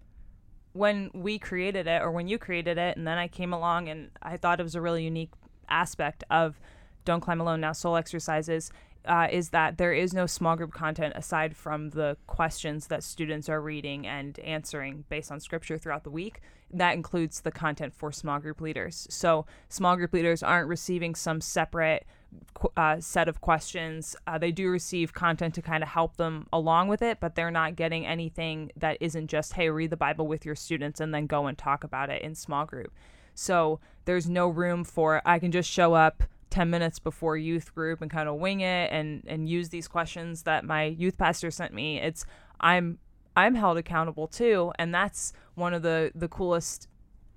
When 0.75 1.11
we 1.13 1.41
created 1.41 1.89
it, 1.89 2.03
or 2.03 2.13
when 2.13 2.29
you 2.29 2.39
created 2.39 2.79
it, 2.79 2.97
and 2.97 3.05
then 3.05 3.19
I 3.19 3.27
came 3.27 3.53
along 3.53 3.89
and 3.89 4.13
I 4.23 4.37
thought 4.37 4.61
it 4.61 4.63
was 4.63 4.77
a 4.77 4.81
really 4.81 5.03
unique 5.03 5.33
aspect 5.69 6.23
of 6.31 6.61
Don't 7.05 7.21
Climb 7.21 7.41
Alone 7.41 7.63
Now 7.63 7.73
Soul 7.73 7.97
Exercises 7.97 8.71
uh, 9.09 9.27
is 9.31 9.51
that 9.51 9.79
there 9.79 9.93
is 9.93 10.13
no 10.13 10.27
small 10.27 10.55
group 10.55 10.73
content 10.73 11.15
aside 11.17 11.57
from 11.57 11.91
the 11.91 12.17
questions 12.27 12.89
that 12.89 13.03
students 13.03 13.49
are 13.49 13.61
reading 13.61 14.07
and 14.07 14.39
answering 14.41 15.05
based 15.09 15.33
on 15.33 15.41
scripture 15.41 15.79
throughout 15.79 16.05
the 16.05 16.11
week. 16.11 16.41
That 16.71 16.95
includes 16.95 17.41
the 17.41 17.51
content 17.51 17.95
for 17.95 18.13
small 18.13 18.39
group 18.39 18.61
leaders. 18.61 19.07
So, 19.11 19.47
small 19.71 19.97
group 19.97 20.13
leaders 20.13 20.43
aren't 20.43 20.69
receiving 20.69 21.15
some 21.15 21.41
separate 21.41 22.07
uh, 22.77 23.01
set 23.01 23.27
of 23.27 23.41
questions. 23.41 24.15
Uh, 24.27 24.37
they 24.37 24.53
do 24.53 24.69
receive 24.69 25.15
content 25.15 25.55
to 25.55 25.63
kind 25.63 25.83
of 25.83 25.89
help 25.89 26.19
them 26.19 26.47
along 26.53 26.89
with 26.89 27.01
it, 27.01 27.21
but 27.21 27.35
they're 27.35 27.51
not 27.51 27.75
getting 27.75 28.07
anything 28.07 28.71
that 28.77 28.99
isn't 29.01 29.29
just, 29.29 29.55
hey, 29.55 29.71
read 29.71 29.89
the 29.89 29.97
Bible 29.97 30.27
with 30.27 30.45
your 30.45 30.55
students 30.55 31.01
and 31.01 31.15
then 31.15 31.27
go 31.27 31.47
and 31.47 31.57
talk 31.57 31.85
about 31.85 32.11
it 32.11 32.21
in 32.21 32.35
small 32.35 32.67
group. 32.67 32.93
So, 33.35 33.81
there's 34.05 34.29
no 34.29 34.49
room 34.49 34.85
for, 34.85 35.23
I 35.25 35.39
can 35.39 35.53
just 35.53 35.71
show 35.71 35.95
up 35.95 36.23
10 36.51 36.71
minutes 36.71 36.99
before 36.99 37.37
youth 37.37 37.75
group 37.75 38.01
and 38.03 38.11
kind 38.11 38.29
of 38.29 38.37
wing 38.37 38.61
it 38.61 38.91
and 38.93 39.23
and 39.27 39.49
use 39.49 39.69
these 39.69 39.89
questions 39.89 40.43
that 40.43 40.65
my 40.65 40.85
youth 40.85 41.19
pastor 41.19 41.51
sent 41.51 41.73
me 41.73 41.99
it's 42.01 42.25
i'm 42.61 42.99
i'm 43.37 43.55
held 43.55 43.77
accountable 43.77 44.27
too 44.27 44.73
and 44.79 44.95
that's 44.95 45.33
one 45.55 45.75
of 45.75 45.83
the 45.83 46.11
the 46.15 46.29
coolest 46.29 46.89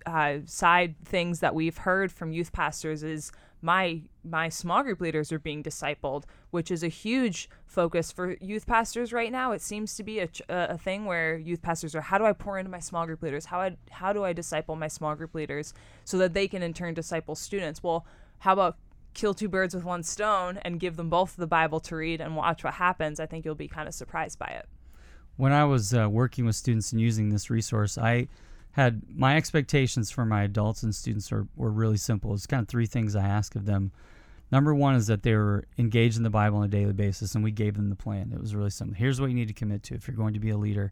uh, 0.05 0.37
side 0.45 0.95
things 1.05 1.41
that 1.41 1.53
we've 1.53 1.77
heard 1.77 2.11
from 2.11 2.31
youth 2.31 2.51
pastors 2.51 3.03
is 3.03 3.31
my 3.61 4.01
my 4.23 4.49
small 4.49 4.83
group 4.83 5.01
leaders 5.01 5.31
are 5.31 5.39
being 5.39 5.63
discipled, 5.63 6.23
which 6.51 6.71
is 6.71 6.83
a 6.83 6.87
huge 6.87 7.49
focus 7.65 8.11
for 8.11 8.35
youth 8.41 8.65
pastors 8.65 9.13
right 9.13 9.31
now. 9.31 9.51
It 9.51 9.61
seems 9.61 9.95
to 9.95 10.03
be 10.03 10.19
a, 10.19 10.29
a 10.49 10.77
thing 10.77 11.05
where 11.05 11.37
youth 11.37 11.61
pastors 11.61 11.95
are 11.95 12.01
how 12.01 12.17
do 12.17 12.25
I 12.25 12.33
pour 12.33 12.57
into 12.57 12.71
my 12.71 12.79
small 12.79 13.05
group 13.05 13.21
leaders? 13.21 13.45
How 13.45 13.61
I, 13.61 13.77
how 13.89 14.13
do 14.13 14.23
I 14.23 14.33
disciple 14.33 14.75
my 14.75 14.87
small 14.87 15.15
group 15.15 15.33
leaders 15.33 15.73
so 16.03 16.17
that 16.17 16.33
they 16.33 16.47
can 16.47 16.63
in 16.63 16.73
turn 16.73 16.93
disciple 16.93 17.35
students? 17.35 17.81
Well, 17.83 18.05
how 18.39 18.53
about 18.53 18.77
kill 19.13 19.33
two 19.33 19.49
birds 19.49 19.75
with 19.75 19.83
one 19.83 20.03
stone 20.03 20.57
and 20.63 20.79
give 20.79 20.95
them 20.95 21.09
both 21.09 21.35
the 21.35 21.47
Bible 21.47 21.79
to 21.81 21.95
read 21.95 22.21
and 22.21 22.35
watch 22.35 22.63
what 22.63 22.75
happens, 22.75 23.19
I 23.19 23.25
think 23.25 23.45
you'll 23.45 23.55
be 23.55 23.67
kind 23.67 23.87
of 23.87 23.93
surprised 23.93 24.39
by 24.39 24.47
it. 24.47 24.67
When 25.37 25.51
I 25.51 25.65
was 25.65 25.93
uh, 25.93 26.09
working 26.09 26.45
with 26.45 26.55
students 26.55 26.91
and 26.91 27.01
using 27.01 27.29
this 27.29 27.49
resource, 27.49 27.97
I 27.97 28.27
had 28.71 29.01
my 29.09 29.35
expectations 29.35 30.11
for 30.11 30.25
my 30.25 30.43
adults 30.43 30.83
and 30.83 30.95
students 30.95 31.31
were, 31.31 31.47
were 31.55 31.71
really 31.71 31.97
simple. 31.97 32.33
It's 32.33 32.47
kind 32.47 32.61
of 32.61 32.67
three 32.67 32.85
things 32.85 33.15
I 33.15 33.27
ask 33.27 33.55
of 33.55 33.65
them. 33.65 33.91
Number 34.51 34.75
one 34.75 34.95
is 34.95 35.07
that 35.07 35.23
they 35.23 35.33
were 35.33 35.65
engaged 35.77 36.17
in 36.17 36.23
the 36.23 36.29
Bible 36.29 36.57
on 36.57 36.65
a 36.65 36.67
daily 36.67 36.91
basis, 36.91 37.35
and 37.35 37.43
we 37.43 37.51
gave 37.51 37.75
them 37.75 37.89
the 37.89 37.95
plan. 37.95 38.33
It 38.33 38.41
was 38.41 38.53
really 38.53 38.69
simple. 38.69 38.95
Here's 38.95 39.21
what 39.21 39.29
you 39.29 39.35
need 39.35 39.47
to 39.47 39.53
commit 39.53 39.81
to 39.83 39.95
if 39.95 40.07
you're 40.07 40.17
going 40.17 40.33
to 40.33 40.41
be 40.41 40.49
a 40.49 40.57
leader. 40.57 40.91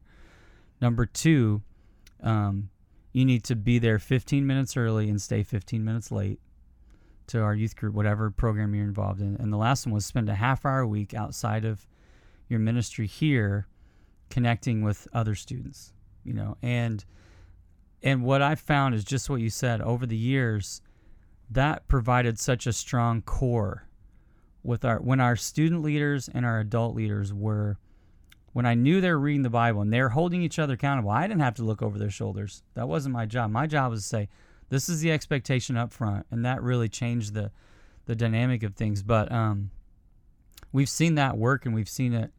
Number 0.81 1.05
two, 1.05 1.61
um, 2.23 2.69
you 3.11 3.25
need 3.25 3.43
to 3.45 3.55
be 3.55 3.77
there 3.77 3.99
15 3.99 4.47
minutes 4.47 4.77
early 4.77 5.09
and 5.09 5.21
stay 5.21 5.43
15 5.43 5.83
minutes 5.83 6.09
late 6.09 6.39
to 7.29 7.41
our 7.41 7.55
youth 7.55 7.75
group, 7.75 7.93
whatever 7.93 8.29
program 8.31 8.73
you're 8.73 8.83
involved 8.83 9.21
in. 9.21 9.35
And 9.37 9.51
the 9.53 9.57
last 9.57 9.85
one 9.85 9.93
was 9.93 10.05
spend 10.05 10.29
a 10.29 10.35
half 10.35 10.65
hour 10.65 10.79
a 10.79 10.87
week 10.87 11.13
outside 11.13 11.65
of 11.65 11.87
your 12.47 12.59
ministry 12.59 13.07
here 13.07 13.67
connecting 14.29 14.83
with 14.83 15.07
other 15.13 15.35
students, 15.35 15.93
you 16.23 16.33
know. 16.33 16.57
And 16.61 17.05
and 18.01 18.23
what 18.23 18.41
I 18.41 18.55
found 18.55 18.95
is 18.95 19.03
just 19.03 19.29
what 19.29 19.41
you 19.41 19.49
said 19.49 19.81
over 19.81 20.05
the 20.05 20.17
years 20.17 20.81
that 21.49 21.87
provided 21.87 22.39
such 22.39 22.65
a 22.67 22.73
strong 22.73 23.21
core 23.21 23.87
with 24.63 24.83
our 24.83 24.99
when 24.99 25.19
our 25.19 25.35
student 25.35 25.83
leaders 25.83 26.29
and 26.33 26.45
our 26.45 26.59
adult 26.59 26.95
leaders 26.95 27.33
were 27.33 27.77
when 28.53 28.65
I 28.65 28.73
knew 28.73 28.99
they 28.99 29.11
were 29.11 29.19
reading 29.19 29.43
the 29.43 29.49
Bible 29.49 29.81
and 29.81 29.93
they're 29.93 30.09
holding 30.09 30.41
each 30.41 30.57
other 30.57 30.73
accountable, 30.73 31.11
I 31.11 31.27
didn't 31.27 31.41
have 31.41 31.55
to 31.55 31.63
look 31.63 31.81
over 31.83 31.99
their 31.99 32.09
shoulders. 32.09 32.63
That 32.73 32.87
wasn't 32.87 33.13
my 33.13 33.27
job. 33.27 33.51
My 33.51 33.67
job 33.67 33.91
was 33.91 34.01
to 34.01 34.07
say, 34.07 34.29
this 34.69 34.89
is 34.89 35.01
the 35.01 35.11
expectation 35.11 35.77
up 35.77 35.91
front, 35.91 36.25
and 36.31 36.45
that 36.45 36.61
really 36.61 36.89
changed 36.89 37.33
the 37.33 37.51
the 38.05 38.15
dynamic 38.15 38.63
of 38.63 38.75
things. 38.75 39.03
But 39.03 39.31
um, 39.31 39.71
we've 40.71 40.89
seen 40.89 41.15
that 41.15 41.37
work, 41.37 41.65
and 41.65 41.75
we've 41.75 41.89
seen 41.89 42.13
it 42.13 42.31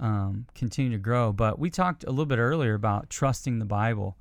um, 0.00 0.46
continue 0.54 0.92
to 0.92 0.98
grow. 0.98 1.32
But 1.32 1.58
we 1.58 1.70
talked 1.70 2.04
a 2.04 2.10
little 2.10 2.26
bit 2.26 2.38
earlier 2.38 2.74
about 2.74 3.10
trusting 3.10 3.58
the 3.58 3.64
Bible. 3.64 4.16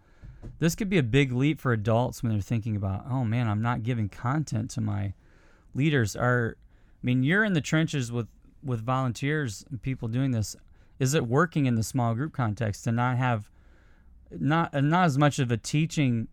This 0.60 0.76
could 0.76 0.90
be 0.90 0.98
a 0.98 1.04
big 1.04 1.32
leap 1.34 1.60
for 1.60 1.74
adults 1.74 2.24
when 2.24 2.32
they're 2.32 2.42
thinking 2.42 2.76
about, 2.76 3.06
oh 3.10 3.26
man, 3.26 3.48
I'm 3.48 3.62
not 3.62 3.84
giving 3.84 4.08
content 4.08 4.70
to 4.72 4.82
my 4.82 5.14
leaders. 5.74 6.16
Are 6.16 6.56
I 7.04 7.06
mean, 7.06 7.24
you're 7.24 7.44
in 7.44 7.54
the 7.54 7.62
trenches 7.62 8.12
with 8.12 8.28
with 8.64 8.82
volunteers 8.82 9.66
and 9.70 9.82
people 9.82 10.08
doing 10.08 10.32
this. 10.32 10.56
Is 11.00 11.14
it 11.14 11.28
working 11.28 11.66
in 11.66 11.76
the 11.76 11.84
small 11.84 12.16
group 12.16 12.34
context 12.34 12.84
to 12.86 12.92
not 12.92 13.18
have 13.18 13.50
not 14.32 14.74
not 14.84 15.06
as 15.06 15.18
much 15.18 15.40
of 15.40 15.52
a 15.52 15.58
teaching 15.58 16.28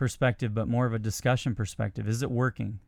perspective, 0.00 0.54
but 0.54 0.66
more 0.66 0.86
of 0.86 0.94
a 0.94 0.98
discussion 0.98 1.54
perspective. 1.54 2.08
Is 2.08 2.22
it 2.22 2.30
working? 2.30 2.80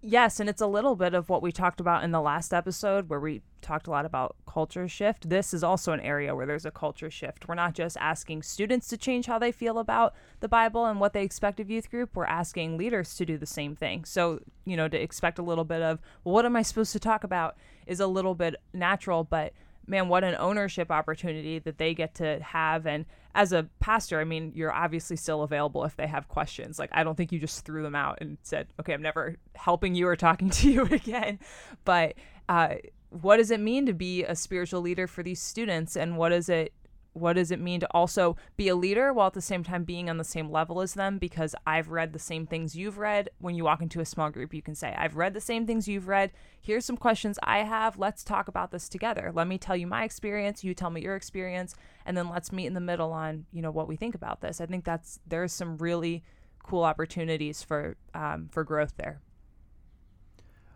Yes, 0.00 0.40
and 0.40 0.48
it's 0.48 0.62
a 0.62 0.66
little 0.66 0.96
bit 0.96 1.12
of 1.12 1.28
what 1.28 1.42
we 1.42 1.52
talked 1.52 1.78
about 1.78 2.04
in 2.04 2.10
the 2.10 2.22
last 2.22 2.54
episode 2.54 3.10
where 3.10 3.20
we 3.20 3.42
talked 3.60 3.86
a 3.86 3.90
lot 3.90 4.06
about 4.06 4.34
culture 4.46 4.88
shift. 4.88 5.28
This 5.28 5.52
is 5.52 5.62
also 5.62 5.92
an 5.92 6.00
area 6.00 6.34
where 6.34 6.46
there's 6.46 6.64
a 6.64 6.70
culture 6.70 7.10
shift. 7.10 7.46
We're 7.46 7.54
not 7.54 7.74
just 7.74 7.98
asking 8.00 8.44
students 8.44 8.88
to 8.88 8.96
change 8.96 9.26
how 9.26 9.38
they 9.38 9.52
feel 9.52 9.78
about 9.78 10.14
the 10.40 10.48
Bible 10.48 10.86
and 10.86 11.00
what 11.00 11.12
they 11.12 11.22
expect 11.22 11.60
of 11.60 11.68
youth 11.68 11.90
group, 11.90 12.16
we're 12.16 12.24
asking 12.24 12.78
leaders 12.78 13.14
to 13.16 13.26
do 13.26 13.36
the 13.36 13.44
same 13.44 13.76
thing. 13.76 14.06
So, 14.06 14.40
you 14.64 14.78
know, 14.78 14.88
to 14.88 14.98
expect 14.98 15.38
a 15.38 15.42
little 15.42 15.64
bit 15.64 15.82
of, 15.82 16.00
well, 16.24 16.32
what 16.32 16.46
am 16.46 16.56
I 16.56 16.62
supposed 16.62 16.92
to 16.92 16.98
talk 16.98 17.24
about 17.24 17.58
is 17.86 18.00
a 18.00 18.06
little 18.06 18.34
bit 18.34 18.54
natural, 18.72 19.22
but 19.22 19.52
man, 19.86 20.08
what 20.08 20.24
an 20.24 20.36
ownership 20.38 20.90
opportunity 20.90 21.58
that 21.58 21.78
they 21.78 21.94
get 21.94 22.14
to 22.16 22.40
have. 22.40 22.86
And 22.86 23.06
as 23.34 23.52
a 23.52 23.68
pastor, 23.80 24.20
I 24.20 24.24
mean, 24.24 24.52
you're 24.54 24.72
obviously 24.72 25.16
still 25.16 25.42
available 25.42 25.84
if 25.84 25.96
they 25.96 26.06
have 26.06 26.28
questions. 26.28 26.78
Like, 26.78 26.90
I 26.92 27.04
don't 27.04 27.16
think 27.16 27.32
you 27.32 27.38
just 27.38 27.64
threw 27.64 27.82
them 27.82 27.94
out 27.94 28.18
and 28.20 28.38
said, 28.42 28.68
okay, 28.78 28.92
I'm 28.92 29.02
never 29.02 29.36
helping 29.54 29.94
you 29.94 30.06
or 30.06 30.16
talking 30.16 30.50
to 30.60 30.70
you 30.70 30.82
again. 30.84 31.38
But 31.84 32.14
uh, 32.48 32.74
what 33.10 33.38
does 33.38 33.50
it 33.50 33.60
mean 33.60 33.86
to 33.86 33.92
be 33.92 34.24
a 34.24 34.34
spiritual 34.34 34.80
leader 34.80 35.06
for 35.06 35.22
these 35.22 35.40
students? 35.40 35.96
And 35.96 36.16
what 36.16 36.30
does 36.30 36.48
it 36.48 36.72
what 37.12 37.34
does 37.34 37.50
it 37.50 37.60
mean 37.60 37.80
to 37.80 37.88
also 37.92 38.36
be 38.56 38.68
a 38.68 38.76
leader 38.76 39.12
while 39.12 39.28
at 39.28 39.32
the 39.32 39.40
same 39.40 39.64
time 39.64 39.84
being 39.84 40.08
on 40.08 40.16
the 40.16 40.24
same 40.24 40.50
level 40.50 40.80
as 40.80 40.94
them 40.94 41.18
because 41.18 41.54
I've 41.66 41.88
read 41.88 42.12
the 42.12 42.18
same 42.18 42.46
things 42.46 42.76
you've 42.76 42.98
read. 42.98 43.30
When 43.38 43.54
you 43.54 43.64
walk 43.64 43.82
into 43.82 44.00
a 44.00 44.04
small 44.04 44.30
group, 44.30 44.54
you 44.54 44.62
can 44.62 44.74
say, 44.74 44.94
I've 44.96 45.16
read 45.16 45.34
the 45.34 45.40
same 45.40 45.66
things 45.66 45.88
you've 45.88 46.08
read. 46.08 46.32
Here's 46.60 46.84
some 46.84 46.96
questions 46.96 47.38
I 47.42 47.58
have. 47.58 47.98
Let's 47.98 48.22
talk 48.22 48.48
about 48.48 48.70
this 48.70 48.88
together. 48.88 49.32
Let 49.34 49.48
me 49.48 49.58
tell 49.58 49.76
you 49.76 49.86
my 49.86 50.04
experience, 50.04 50.62
you 50.62 50.74
tell 50.74 50.90
me 50.90 51.02
your 51.02 51.16
experience, 51.16 51.74
and 52.06 52.16
then 52.16 52.28
let's 52.28 52.52
meet 52.52 52.66
in 52.66 52.74
the 52.74 52.80
middle 52.80 53.12
on, 53.12 53.46
you 53.52 53.62
know, 53.62 53.70
what 53.70 53.88
we 53.88 53.96
think 53.96 54.14
about 54.14 54.40
this. 54.40 54.60
I 54.60 54.66
think 54.66 54.84
that's 54.84 55.20
there's 55.26 55.52
some 55.52 55.78
really 55.78 56.22
cool 56.62 56.84
opportunities 56.84 57.62
for 57.62 57.96
um, 58.14 58.48
for 58.52 58.62
growth 58.62 58.94
there. 58.96 59.20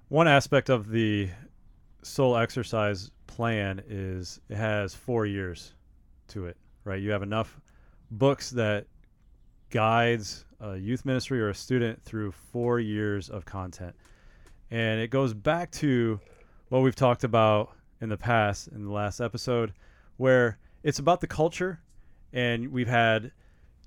One 0.08 0.28
aspect 0.28 0.68
of 0.68 0.90
the 0.90 1.30
soul 2.02 2.36
exercise 2.36 3.10
plan 3.26 3.82
is 3.88 4.40
it 4.48 4.56
has 4.56 4.94
four 4.94 5.26
years 5.26 5.72
to 6.28 6.46
it, 6.46 6.56
right? 6.84 7.00
You 7.00 7.10
have 7.10 7.22
enough 7.22 7.60
books 8.10 8.50
that 8.50 8.87
guides 9.70 10.44
a 10.60 10.76
youth 10.76 11.04
ministry 11.04 11.40
or 11.40 11.48
a 11.48 11.54
student 11.54 12.02
through 12.04 12.32
four 12.32 12.80
years 12.80 13.28
of 13.28 13.44
content. 13.44 13.94
And 14.70 15.00
it 15.00 15.08
goes 15.08 15.34
back 15.34 15.70
to 15.72 16.20
what 16.68 16.80
we've 16.80 16.96
talked 16.96 17.24
about 17.24 17.72
in 18.00 18.08
the 18.08 18.16
past 18.16 18.68
in 18.68 18.84
the 18.84 18.92
last 18.92 19.20
episode, 19.20 19.72
where 20.16 20.58
it's 20.82 20.98
about 20.98 21.20
the 21.20 21.26
culture. 21.26 21.80
And 22.32 22.72
we've 22.72 22.88
had 22.88 23.32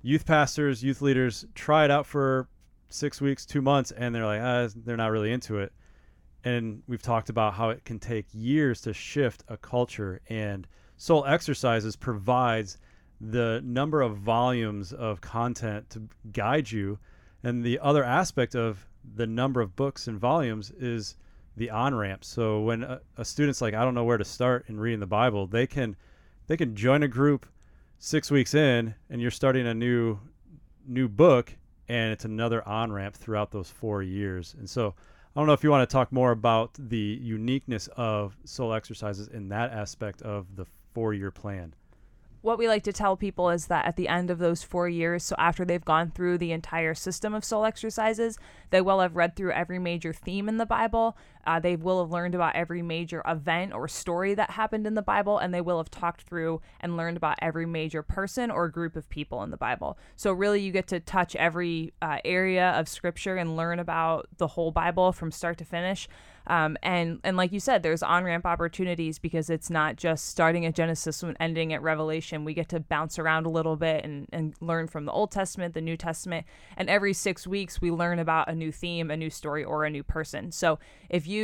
youth 0.01 0.25
pastors, 0.25 0.83
youth 0.83 1.01
leaders 1.01 1.45
try 1.55 1.85
it 1.85 1.91
out 1.91 2.05
for 2.05 2.47
six 2.89 3.19
weeks, 3.19 3.45
two 3.45 3.61
months, 3.61 3.91
and 3.91 4.13
they're 4.13 4.25
like, 4.25 4.41
ah, 4.41 4.69
they're 4.85 4.97
not 4.97 5.11
really 5.11 5.31
into 5.31 5.57
it. 5.59 5.73
And 6.43 6.81
we've 6.87 7.01
talked 7.01 7.29
about 7.29 7.53
how 7.55 7.69
it 7.69 7.83
can 7.83 7.99
take 7.99 8.27
years 8.31 8.81
to 8.81 8.93
shift 8.93 9.43
a 9.47 9.57
culture 9.57 10.21
and 10.29 10.67
Soul 10.97 11.25
Exercises 11.25 11.95
provides 11.95 12.79
the 13.21 13.61
number 13.63 14.01
of 14.01 14.17
volumes 14.17 14.93
of 14.93 15.21
content 15.21 15.89
to 15.91 16.07
guide 16.31 16.71
you. 16.71 16.99
And 17.43 17.63
the 17.63 17.79
other 17.79 18.03
aspect 18.03 18.55
of 18.55 18.87
the 19.15 19.27
number 19.27 19.61
of 19.61 19.75
books 19.75 20.07
and 20.07 20.19
volumes 20.19 20.71
is 20.71 21.15
the 21.55 21.69
on 21.69 21.95
ramp. 21.95 22.23
So 22.23 22.61
when 22.61 22.83
a, 22.83 23.01
a, 23.15 23.25
student's 23.25 23.61
like, 23.61 23.73
I 23.73 23.83
don't 23.83 23.95
know 23.95 24.03
where 24.03 24.17
to 24.17 24.25
start 24.25 24.65
in 24.67 24.79
reading 24.79 24.99
the 24.99 25.07
Bible, 25.07 25.47
they 25.47 25.65
can 25.65 25.95
they 26.47 26.57
can 26.57 26.75
join 26.75 27.03
a 27.03 27.07
group 27.07 27.45
six 27.99 28.29
weeks 28.29 28.53
in, 28.53 28.93
and 29.09 29.21
you're 29.21 29.31
starting 29.31 29.67
a 29.67 29.73
new 29.73 30.19
new 30.87 31.07
book, 31.07 31.55
and 31.87 32.11
it's 32.11 32.25
another 32.25 32.67
on 32.67 32.91
ramp 32.91 33.15
throughout 33.15 33.51
those 33.51 33.69
four 33.69 34.03
years. 34.03 34.55
And 34.59 34.69
so 34.69 34.93
I 35.35 35.39
don't 35.39 35.47
know 35.47 35.53
if 35.53 35.63
you 35.63 35.71
want 35.71 35.87
to 35.87 35.91
talk 35.91 36.11
more 36.11 36.31
about 36.31 36.73
the 36.77 37.19
uniqueness 37.21 37.87
of 37.97 38.37
soul 38.45 38.73
exercises 38.73 39.27
in 39.27 39.49
that 39.49 39.71
aspect 39.71 40.21
of 40.21 40.55
the 40.55 40.65
four 40.97 41.13
year 41.13 41.29
plan? 41.29 41.75
What 42.41 42.57
we 42.57 42.67
like 42.67 42.81
to 42.85 42.91
tell 42.91 43.15
people 43.15 43.51
is 43.51 43.67
that 43.67 43.85
at 43.85 43.97
the 43.97 44.07
end 44.07 44.31
of 44.31 44.39
those 44.39 44.63
four 44.63 44.89
years, 44.89 45.23
so 45.23 45.35
after 45.37 45.63
they've 45.63 45.85
gone 45.85 46.09
through 46.09 46.39
the 46.39 46.51
entire 46.51 46.95
system 46.95 47.35
of 47.35 47.45
soul 47.45 47.65
exercises, 47.65 48.39
they 48.71 48.81
will 48.81 48.99
have 48.99 49.15
read 49.15 49.35
through 49.35 49.51
every 49.51 49.77
major 49.77 50.11
theme 50.11 50.49
in 50.49 50.57
the 50.57 50.65
Bible. 50.65 51.15
Uh, 51.47 51.59
they 51.59 51.77
will 51.77 52.01
have 52.03 52.11
learned 52.11 52.35
about 52.35 52.55
every 52.55 52.81
major 52.81 53.23
event 53.25 53.73
or 53.73 53.87
story 53.87 54.33
that 54.33 54.51
happened 54.51 54.85
in 54.85 54.93
the 54.93 55.01
Bible, 55.01 55.37
and 55.37 55.53
they 55.53 55.61
will 55.61 55.77
have 55.77 55.89
talked 55.89 56.23
through 56.23 56.61
and 56.81 56.97
learned 56.97 57.15
about 57.15 57.37
every 57.41 57.65
major 57.65 58.03
person 58.03 58.51
or 58.51 58.67
group 58.67 58.97
of 58.97 59.09
people 59.09 59.41
in 59.43 59.49
the 59.49 59.57
Bible. 59.57 59.97
So, 60.17 60.33
really, 60.33 60.61
you 60.61 60.73
get 60.73 60.87
to 60.87 60.99
touch 60.99 61.35
every 61.37 61.93
uh, 62.01 62.17
area 62.25 62.71
of 62.71 62.89
Scripture 62.89 63.37
and 63.37 63.55
learn 63.55 63.79
about 63.79 64.27
the 64.37 64.47
whole 64.47 64.71
Bible 64.71 65.13
from 65.13 65.31
start 65.31 65.57
to 65.59 65.65
finish. 65.65 66.09
Um, 66.47 66.77
and 66.81 67.19
and 67.23 67.35
like 67.35 67.51
you 67.51 67.59
said, 67.59 67.83
there's 67.83 68.01
on 68.01 68.23
ramp 68.23 68.45
opportunities 68.45 69.19
because 69.19 69.49
it's 69.49 69.69
not 69.69 69.97
just 69.97 70.27
starting 70.27 70.65
at 70.65 70.75
Genesis 70.75 71.21
and 71.21 71.35
ending 71.39 71.73
at 71.73 71.81
Revelation. 71.81 72.45
We 72.45 72.53
get 72.53 72.69
to 72.69 72.79
bounce 72.79 73.19
around 73.19 73.45
a 73.45 73.49
little 73.49 73.75
bit 73.75 74.05
and, 74.05 74.27
and 74.31 74.55
learn 74.61 74.87
from 74.87 75.05
the 75.05 75.11
Old 75.11 75.31
Testament, 75.31 75.73
the 75.73 75.81
New 75.81 75.97
Testament, 75.97 76.45
and 76.77 76.89
every 76.89 77.13
six 77.13 77.45
weeks 77.45 77.81
we 77.81 77.91
learn 77.91 78.19
about 78.19 78.49
a 78.49 78.55
new 78.55 78.71
theme, 78.71 79.11
a 79.11 79.17
new 79.17 79.29
story, 79.29 79.63
or 79.63 79.83
a 79.83 79.89
new 79.89 80.03
person. 80.03 80.51
So 80.51 80.79
if 81.09 81.27
you 81.27 81.36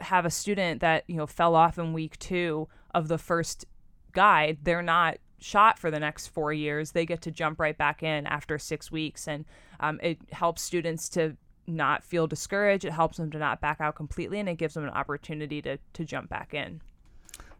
have 0.00 0.24
a 0.24 0.30
student 0.30 0.80
that 0.80 1.04
you 1.06 1.16
know 1.16 1.26
fell 1.26 1.54
off 1.54 1.78
in 1.78 1.92
week 1.92 2.18
two 2.18 2.68
of 2.94 3.08
the 3.08 3.18
first 3.18 3.66
guide, 4.12 4.58
they're 4.62 4.82
not 4.82 5.18
shot 5.38 5.78
for 5.78 5.90
the 5.90 6.00
next 6.00 6.28
four 6.28 6.52
years. 6.52 6.92
They 6.92 7.06
get 7.06 7.22
to 7.22 7.30
jump 7.30 7.60
right 7.60 7.76
back 7.76 8.02
in 8.02 8.26
after 8.26 8.58
six 8.58 8.90
weeks, 8.90 9.28
and 9.28 9.44
um, 9.80 10.00
it 10.02 10.18
helps 10.32 10.62
students 10.62 11.08
to 11.10 11.36
not 11.66 12.02
feel 12.02 12.26
discouraged. 12.26 12.84
It 12.84 12.92
helps 12.92 13.18
them 13.18 13.30
to 13.30 13.38
not 13.38 13.60
back 13.60 13.80
out 13.80 13.94
completely, 13.94 14.40
and 14.40 14.48
it 14.48 14.56
gives 14.56 14.74
them 14.74 14.84
an 14.84 14.90
opportunity 14.90 15.62
to 15.62 15.78
to 15.94 16.04
jump 16.04 16.28
back 16.28 16.54
in. 16.54 16.80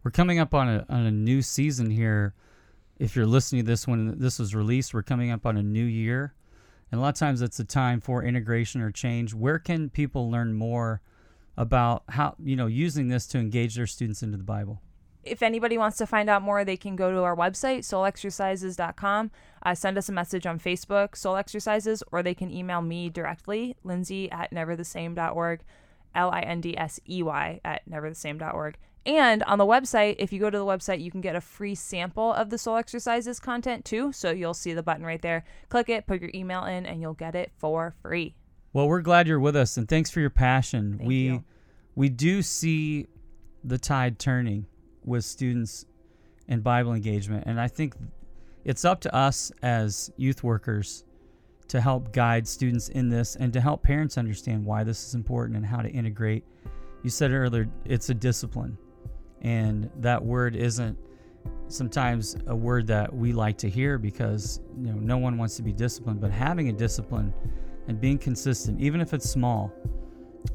We're 0.03 0.11
coming 0.11 0.39
up 0.39 0.55
on 0.55 0.69
a 0.69 0.87
on 0.89 1.07
a 1.07 1.11
new 1.11 1.43
season 1.43 1.91
here. 1.91 2.35
If 2.99 3.15
you're 3.15 3.27
listening 3.27 3.65
to 3.65 3.67
this 3.67 3.87
when 3.87 4.19
this 4.19 4.39
was 4.39 4.55
released, 4.55 4.93
we're 4.93 5.03
coming 5.03 5.31
up 5.31 5.47
on 5.47 5.57
a 5.57 5.63
new 5.63 5.85
year, 5.85 6.35
and 6.91 6.99
a 6.99 7.03
lot 7.03 7.11
of 7.11 7.15
times 7.15 7.43
it's 7.43 7.61
a 7.61 7.65
time 7.65 8.01
for 8.01 8.25
integration 8.25 8.81
or 8.81 8.91
change. 8.91 9.35
Where 9.35 9.59
can 9.59 9.91
people 9.91 10.31
learn 10.31 10.53
more 10.55 11.01
about 11.59 12.05
how 12.09 12.35
you 12.43 12.57
know 12.57 12.67
using 12.67 13.09
this 13.09 13.27
to 13.27 13.39
engage 13.39 13.75
their 13.75 13.87
students 13.87 14.23
into 14.23 14.39
the 14.39 14.45
Bible? 14.45 14.81
if 15.31 15.43
anybody 15.43 15.79
wants 15.79 15.97
to 15.99 16.07
find 16.07 16.29
out 16.29 16.43
more, 16.43 16.65
they 16.65 16.77
can 16.77 16.97
go 16.97 17.13
to 17.13 17.23
our 17.23 17.37
website, 17.37 17.81
soulexercises.com, 17.81 19.31
uh, 19.63 19.75
send 19.75 19.99
us 19.99 20.09
a 20.09 20.13
message 20.13 20.47
on 20.47 20.59
Facebook, 20.59 21.17
Soul 21.17 21.37
Exercises, 21.37 22.03
or 22.11 22.23
they 22.23 22.35
can 22.35 22.51
email 22.51 22.81
me 22.81 23.11
directly, 23.11 23.77
Lindsey 23.85 24.31
at 24.31 24.51
neverthesame.org, 24.53 25.61
L 26.15 26.31
I 26.31 26.41
N 26.41 26.61
D 26.61 26.77
S 26.77 26.99
E 27.09 27.23
Y 27.23 27.61
at 27.65 27.89
neverthesame.org. 27.89 28.77
And 29.07 29.43
on 29.45 29.59
the 29.59 29.67
website, 29.67 30.17
if 30.19 30.33
you 30.33 30.41
go 30.41 30.51
to 30.51 30.59
the 30.59 30.67
website, 30.67 31.01
you 31.01 31.11
can 31.11 31.21
get 31.21 31.37
a 31.37 31.41
free 31.41 31.75
sample 31.75 32.33
of 32.33 32.51
the 32.51 32.59
Soul 32.59 32.77
Exercises 32.77 33.41
content 33.41 33.85
too. 33.85 34.13
So 34.13 34.31
you'll 34.31 34.55
see 34.55 34.75
the 34.75 34.83
button 34.83 35.05
right 35.05 35.23
there. 35.23 35.45
Click 35.69 35.89
it, 35.89 36.07
put 36.07 36.21
your 36.21 36.31
email 36.35 36.65
in, 36.65 36.85
and 36.85 37.01
you'll 37.01 37.15
get 37.15 37.35
it 37.35 37.53
for 37.57 37.95
free. 38.03 38.35
Well, 38.79 38.87
we're 38.87 39.01
glad 39.01 39.27
you're 39.27 39.41
with 39.41 39.57
us, 39.57 39.77
and 39.77 39.89
thanks 39.89 40.09
for 40.09 40.21
your 40.21 40.31
passion. 40.31 40.99
Thank 40.99 41.09
we 41.09 41.17
you. 41.17 41.45
we 41.97 42.09
do 42.09 42.43
see 42.43 43.09
the 43.65 43.77
tide 43.77 44.21
turning 44.21 44.67
with 45.05 45.25
students 45.25 45.85
and 46.47 46.63
Bible 46.63 46.95
engagement. 46.95 47.43
And 47.49 47.61
I 47.61 47.67
think 47.67 47.97
it's 48.65 48.85
up 48.85 49.01
to 49.01 49.13
us 49.13 49.51
as 49.63 50.13
youth 50.17 50.45
workers 50.45 51.03
to 51.67 51.81
help 51.81 52.13
guide 52.13 52.47
students 52.47 52.89
in 52.89 53.09
this 53.09 53.35
and 53.35 53.53
to 53.53 53.61
help 53.61 53.83
parents 53.83 54.17
understand 54.17 54.65
why 54.65 54.85
this 54.85 55.09
is 55.09 55.17
important 55.17 55.57
and 55.57 55.67
how 55.67 55.81
to 55.81 55.91
integrate. 55.91 56.45
You 57.03 57.11
said 57.11 57.33
earlier, 57.33 57.69
it's 57.85 58.11
a 58.11 58.15
discipline. 58.15 58.79
And 59.43 59.91
that 59.97 60.25
word 60.25 60.55
isn't 60.55 60.97
sometimes 61.67 62.37
a 62.47 62.55
word 62.55 62.87
that 62.87 63.13
we 63.13 63.33
like 63.33 63.59
to 63.59 63.69
hear 63.69 63.99
because 63.99 64.61
you 64.81 64.93
know 64.93 65.01
no 65.01 65.19
one 65.19 65.37
wants 65.37 65.57
to 65.57 65.63
be 65.63 65.73
disciplined, 65.73 66.21
but 66.21 66.31
having 66.31 66.69
a 66.69 66.73
discipline 66.73 67.35
and 67.89 68.01
being 68.01 68.19
consistent, 68.19 68.81
even 68.81 69.01
if 69.01 69.13
it's 69.13 69.29
small, 69.29 69.73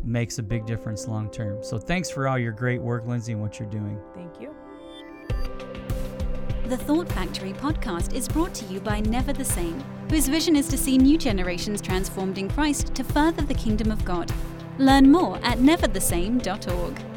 makes 0.03 0.37
a 0.39 0.43
big 0.43 0.65
difference 0.65 1.07
long 1.07 1.29
term. 1.29 1.61
So 1.63 1.77
thanks 1.77 2.09
for 2.09 2.27
all 2.27 2.37
your 2.37 2.53
great 2.53 2.81
work, 2.81 3.05
Lindsey, 3.05 3.33
and 3.33 3.41
what 3.41 3.59
you're 3.59 3.69
doing. 3.69 3.99
Thank 4.13 4.39
you. 4.39 4.55
The 6.67 6.77
Thought 6.77 7.11
Factory 7.11 7.53
podcast 7.53 8.13
is 8.13 8.27
brought 8.27 8.53
to 8.55 8.65
you 8.65 8.79
by 8.79 9.01
Never 9.01 9.33
the 9.33 9.43
Same, 9.43 9.83
whose 10.09 10.27
vision 10.27 10.55
is 10.55 10.67
to 10.69 10.77
see 10.77 10.97
new 10.97 11.17
generations 11.17 11.81
transformed 11.81 12.37
in 12.37 12.49
Christ 12.49 12.95
to 12.95 13.03
further 13.03 13.41
the 13.41 13.53
kingdom 13.53 13.91
of 13.91 14.05
God. 14.05 14.31
Learn 14.77 15.11
more 15.11 15.37
at 15.43 15.57
neverthesame.org. 15.57 17.12